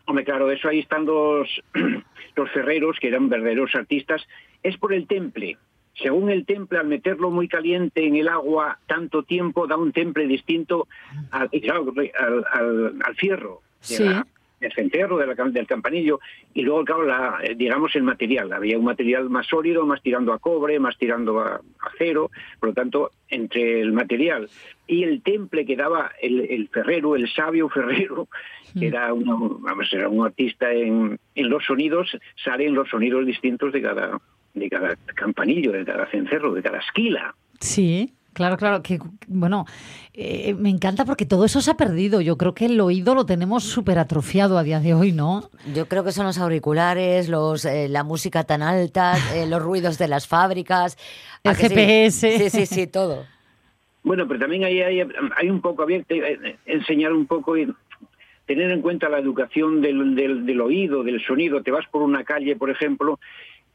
[0.08, 1.48] Hombre, claro, eso ahí están los,
[2.36, 4.26] los ferreros, que eran verdaderos artistas.
[4.64, 5.58] Es por el temple.
[5.94, 10.28] según el temple, al meterlo muy caliente en el agua tanto tiempo, da un temple
[10.28, 10.88] distinto
[11.32, 11.50] al,
[12.52, 13.62] al, al- fierro.
[13.80, 14.04] Sí.
[14.60, 16.20] Del cencerro, de la cam- del campanillo,
[16.54, 18.52] y luego, claro, la, eh, digamos el material.
[18.54, 22.74] Había un material más sólido, más tirando a cobre, más tirando a acero, por lo
[22.74, 24.50] tanto, entre el material
[24.88, 28.28] y el temple que daba el, el ferrero, el sabio ferrero,
[28.80, 33.72] que era, uno, vamos, era un artista en, en los sonidos, salen los sonidos distintos
[33.74, 34.20] de cada,
[34.54, 37.36] de cada campanillo, de cada cencerro, de cada esquila.
[37.60, 38.84] Sí, claro, claro.
[38.84, 39.66] Que, bueno,
[40.14, 42.22] eh, me encanta porque todo eso se ha perdido.
[42.22, 45.50] Yo creo que el oído lo tenemos súper atrofiado a día de hoy, ¿no?
[45.74, 49.98] Yo creo que son los auriculares, los, eh, la música tan alta, eh, los ruidos
[49.98, 50.98] de las fábricas.
[51.44, 51.76] ¿A El que sí?
[51.76, 52.38] GPS.
[52.38, 53.26] Sí, sí, sí, todo.
[54.04, 55.02] Bueno, pero también hay, hay,
[55.36, 57.68] hay un poco abierto, eh, enseñar un poco y
[58.46, 61.64] tener en cuenta la educación del, del, del oído, del sonido.
[61.64, 63.20] Te vas por una calle, por ejemplo,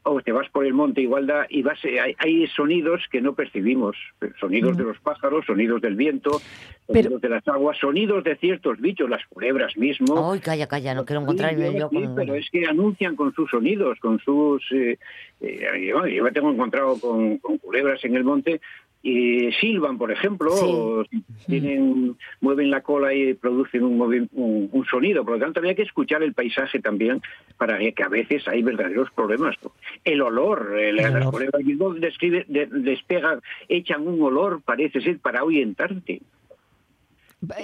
[0.05, 3.33] o te vas por el monte Igualdad y vas, eh, hay, hay sonidos que no
[3.33, 3.95] percibimos,
[4.39, 4.77] sonidos Mm.
[4.77, 6.41] de los pájaros, sonidos del viento,
[6.87, 10.31] sonidos de las aguas, sonidos de ciertos bichos, las culebras mismo.
[10.33, 12.15] Ay, calla, calla, no quiero encontrarme Sí, yo sí, con...
[12.15, 14.61] pero es que anuncian con sus sonidos, con sus...
[14.71, 14.97] eh,
[15.41, 18.59] eh, yo, yo me tengo encontrado con, con culebras en el monte
[19.05, 21.03] y silban, por ejemplo, o
[21.45, 25.25] tienen, mueven la cola y producen un, un, un sonido.
[25.25, 27.21] Por lo tanto, había que escuchar el paisaje también
[27.57, 29.57] para que, a veces hay verdaderos problemas.
[30.05, 35.41] El olor, eh, las culebras mismo describe, de- despegan, echan un olor, parece ser, para
[35.41, 36.21] ahuyentarte.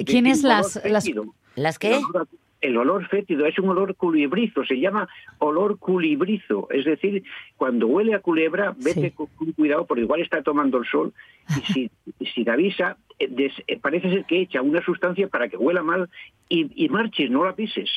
[0.05, 1.09] ¿Quiénes las, las...
[1.55, 2.27] ¿Las El olor,
[2.61, 5.07] el olor fétido es un olor culibrizo, se llama
[5.39, 6.67] olor culibrizo.
[6.71, 7.23] Es decir,
[7.57, 11.13] cuando huele a culebra, vete con, con cuidado porque igual está tomando el sol
[11.57, 11.91] y si,
[12.33, 15.83] si te avisa, eh, des- eh, parece ser que echa una sustancia para que huela
[15.83, 16.09] mal
[16.49, 17.89] y, y marches, no la pises.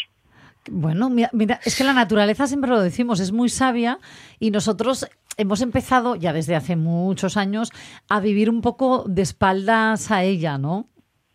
[0.71, 3.99] Bueno, mira, mira, es que la naturaleza siempre lo decimos, es muy sabia
[4.39, 7.73] y nosotros hemos empezado ya desde hace muchos años
[8.09, 10.87] a vivir un poco de espaldas a ella, ¿no?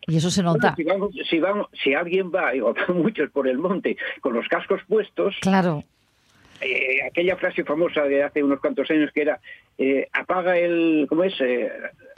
[0.07, 0.73] Y eso se nota.
[0.77, 4.81] Bueno, si, vamos- si, alguien va, y van muchos por el monte, con los cascos
[4.87, 5.83] puestos, Claro.
[6.61, 9.39] eh, aquella frase famosa de hace unos cuantos años que era
[9.77, 11.33] eh, apaga el ¿cómo es?
[11.39, 11.69] Eh,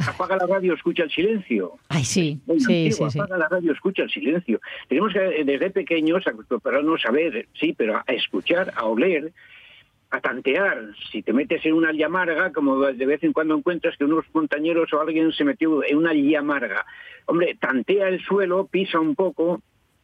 [0.08, 3.20] apaga la radio escucha el silencio Ay, sí, Muy sí, sí, sí.
[3.20, 7.98] apaga la radio escucha el silencio tenemos que desde pequeños acostumbrarnos a ver sí pero
[7.98, 9.34] a escuchar a oler
[10.12, 14.06] a tantear si te metes en una llamarga como de vez en cuando encuentras que
[14.06, 16.86] unos montañeros o alguien se metió en una llamarga
[17.28, 19.62] hombre tantea el suelo pisa un poco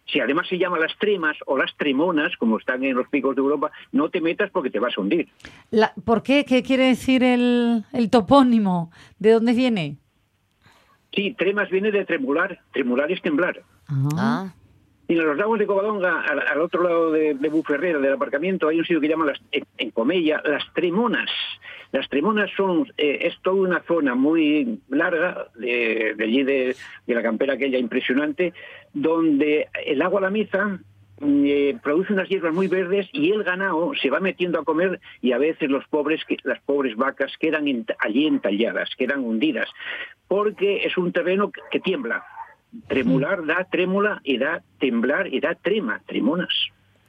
[0.07, 3.41] si además se llama las tremas o las tremonas, como están en los picos de
[3.41, 5.27] Europa, no te metas porque te vas a hundir.
[5.71, 6.45] La- ¿Por qué?
[6.45, 8.91] ¿Qué quiere decir el, el topónimo?
[9.17, 9.97] ¿De dónde viene?
[11.11, 12.59] Sí, tremas viene de tremular.
[12.71, 13.63] Tremular es temblar.
[14.15, 14.53] Ah.
[15.07, 18.79] Y en los lagos de Covadonga, al, otro lado de, de Buferrera, del aparcamiento, hay
[18.79, 21.29] un sitio que llaman las, en, Comella, las Tremonas.
[21.91, 26.75] Las Tremonas son, eh, es toda una zona muy larga, de, allí de,
[27.05, 28.53] la campera aquella impresionante,
[28.93, 30.79] donde el agua lamiza
[31.21, 35.31] eh, produce unas hierbas muy verdes y el ganado se va metiendo a comer y
[35.31, 37.65] a veces los pobres las pobres vacas quedan
[37.99, 39.69] allí entalladas, quedan hundidas,
[40.27, 42.25] porque es un terreno que tiembla.
[42.87, 46.53] Tremular da trémula y da temblar y da trema, tremonas.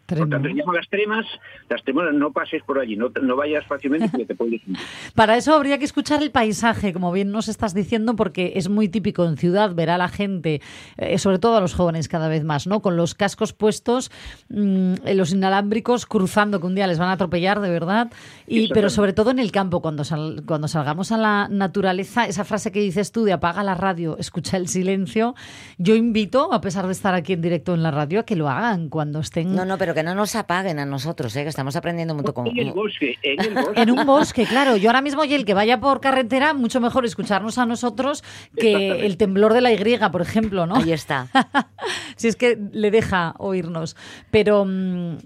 [0.06, 1.26] Por tanto, las tremas,
[1.68, 4.82] las tremonas, no pases por allí, no, no vayas fácilmente porque te puedes hundir.
[5.14, 8.88] Para eso habría que escuchar el paisaje, como bien nos estás diciendo, porque es muy
[8.88, 10.60] típico en ciudad ver a la gente,
[10.96, 12.80] eh, sobre todo a los jóvenes cada vez más, ¿no?
[12.82, 14.10] Con los cascos puestos,
[14.48, 18.10] mm, los inalámbricos cruzando, que un día les van a atropellar, de verdad.
[18.46, 22.44] Y, pero sobre todo en el campo, cuando, sal- cuando salgamos a la naturaleza, esa
[22.44, 25.34] frase que dices tú de apaga la radio, escucha el silencio,
[25.78, 28.48] yo invito, a pesar de estar aquí en directo en la radio, a que lo
[28.48, 29.54] hagan cuando estén...
[29.54, 31.42] No, no, pero que no nos apaguen a nosotros, ¿eh?
[31.42, 32.46] que estamos aprendiendo mucho con...
[32.46, 33.80] En el bosque, en el bosque.
[33.80, 34.76] En un bosque, claro.
[34.76, 38.22] Yo ahora mismo, y el que vaya por carretera, mucho mejor escucharnos a nosotros
[38.56, 40.76] que el temblor de la Y, por ejemplo, ¿no?
[40.76, 41.28] Ahí está.
[42.16, 43.96] si es que le deja oírnos.
[44.30, 44.64] Pero.
[44.64, 45.16] mm,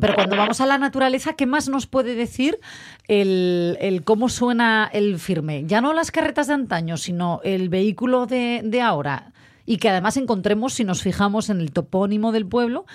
[0.00, 2.58] Pero cuando vamos a la naturaleza, ¿qué más nos puede decir
[3.06, 5.64] el, el cómo suena el firme?
[5.66, 9.32] Ya no las carretas de antaño, sino el vehículo de, de ahora.
[9.64, 12.86] Y que además encontremos, si nos fijamos en el topónimo del pueblo,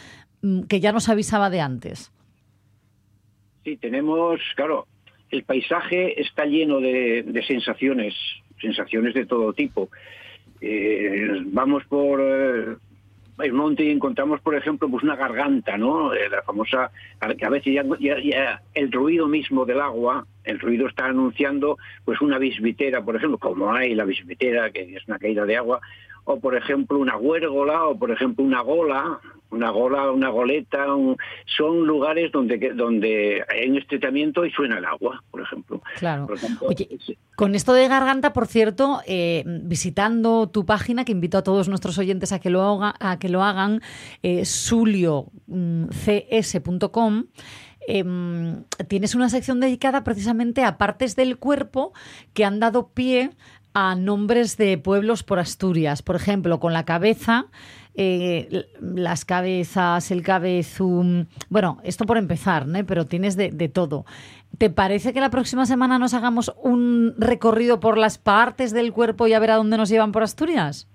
[0.67, 2.11] que ya nos avisaba de antes.
[3.63, 4.87] Sí, tenemos, claro,
[5.29, 8.15] el paisaje está lleno de, sensaciones,
[8.59, 9.89] sensaciones de todo tipo.
[10.59, 12.75] Eh, vamos por eh,
[13.39, 16.13] el monte y encontramos, por ejemplo, pues una garganta, ¿no?
[16.13, 21.05] Eh, la famosa, a veces ya- ya el ruido mismo del agua, el ruido está
[21.05, 25.57] anunciando, pues una bisbitera, por ejemplo, como hay la bisbitera, que es una caída de
[25.57, 25.81] agua,
[26.25, 29.19] o por ejemplo una huérgola, o por ejemplo una gola,
[29.51, 31.17] una gola, una goleta, un-
[31.57, 35.81] son lugares donde donde hay un estreitamiento y suena el agua, por ejemplo.
[35.99, 36.25] Claro.
[36.27, 36.39] Por
[37.35, 41.97] con esto de garganta, por cierto, eh, visitando tu página, que invito a todos nuestros
[41.97, 43.81] oyentes a que lo, haga- a que lo hagan,
[44.23, 47.25] eh, suliocs.com,
[47.87, 51.93] em, tienes una sección dedicada precisamente a partes del cuerpo
[52.33, 53.31] que han dado pie
[53.73, 56.01] a nombres de pueblos por Asturias.
[56.03, 57.47] Por ejemplo, con la cabeza,
[57.95, 61.25] eh, las cabezas, el cabezum.
[61.49, 62.85] Bueno, esto por empezar, ¿no?
[62.85, 64.05] pero tienes de, de todo.
[64.57, 69.27] ¿Te parece que la próxima semana nos hagamos un recorrido por las partes del cuerpo
[69.27, 70.90] y a ver a dónde nos llevan por Asturias?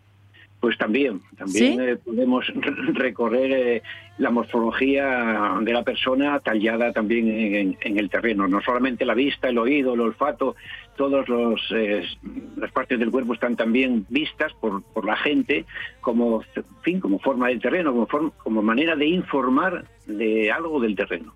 [0.61, 1.79] Pues también, también ¿Sí?
[1.81, 3.83] eh, podemos re- recorrer eh,
[4.19, 8.49] la morfología de la persona tallada también en, el terreno.
[8.49, 10.57] No solamente la vista, el oído, el olfato,
[10.97, 15.67] todas las partes del cuerpo están también vistas por, por la gente
[16.01, 20.81] como, en fin, como forma del terreno, como, forma- como manera de informar de algo
[20.81, 21.35] del terreno.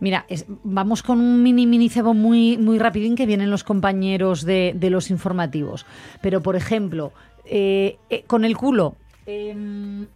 [0.00, 4.44] Mira, es- vamos con un mini mini cebo muy, muy rapidín que vienen los compañeros
[4.44, 5.86] de, de los informativos.
[6.20, 7.12] Pero, por ejemplo,
[7.46, 10.06] eh, eh, con el culo, em,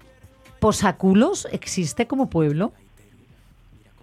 [0.58, 2.72] ¿posaculos existe como pueblo?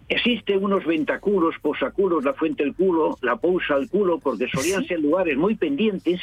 [0.10, 5.00] Existen unos ventaculos, posaculos, la fuente del culo, la pousa al culo, porque solían ser
[5.02, 6.22] lugares muy pendientes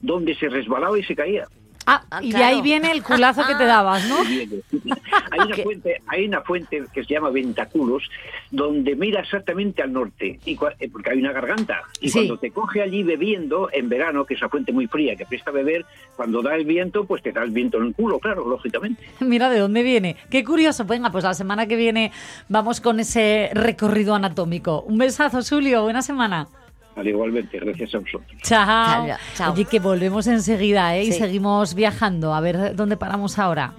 [0.00, 1.46] donde se resbalaba y se caía.
[1.86, 4.16] Ah, y de ahí viene el culazo que te dabas, ¿no?
[5.30, 8.02] Hay una, fuente, hay una fuente que se llama Ventaculos,
[8.50, 11.82] donde mira exactamente al norte, y eh, porque hay una garganta.
[12.00, 12.18] Y Sí.
[12.18, 15.50] cuando te coge allí bebiendo, en verano, que es una fuente muy fría, que presta
[15.50, 15.84] a beber,
[16.16, 19.02] cuando da el viento, pues te da el viento en el culo, claro, lógicamente.
[19.20, 20.16] Mira de dónde viene.
[20.30, 20.84] Qué curioso.
[20.84, 22.12] Venga, pues la semana que viene
[22.48, 24.82] vamos con ese recorrido anatómico.
[24.82, 25.82] Un besazo, Julio.
[25.82, 26.48] Buena semana
[27.00, 27.58] placer, igualmente.
[27.58, 28.42] Gracias a vosotros.
[28.42, 29.06] Chao.
[29.06, 29.18] Chao.
[29.54, 29.66] Chao.
[29.70, 31.04] Que volvemos enseguida ¿eh?
[31.04, 32.34] y seguimos viajando.
[32.34, 33.72] A ver dónde paramos ahora.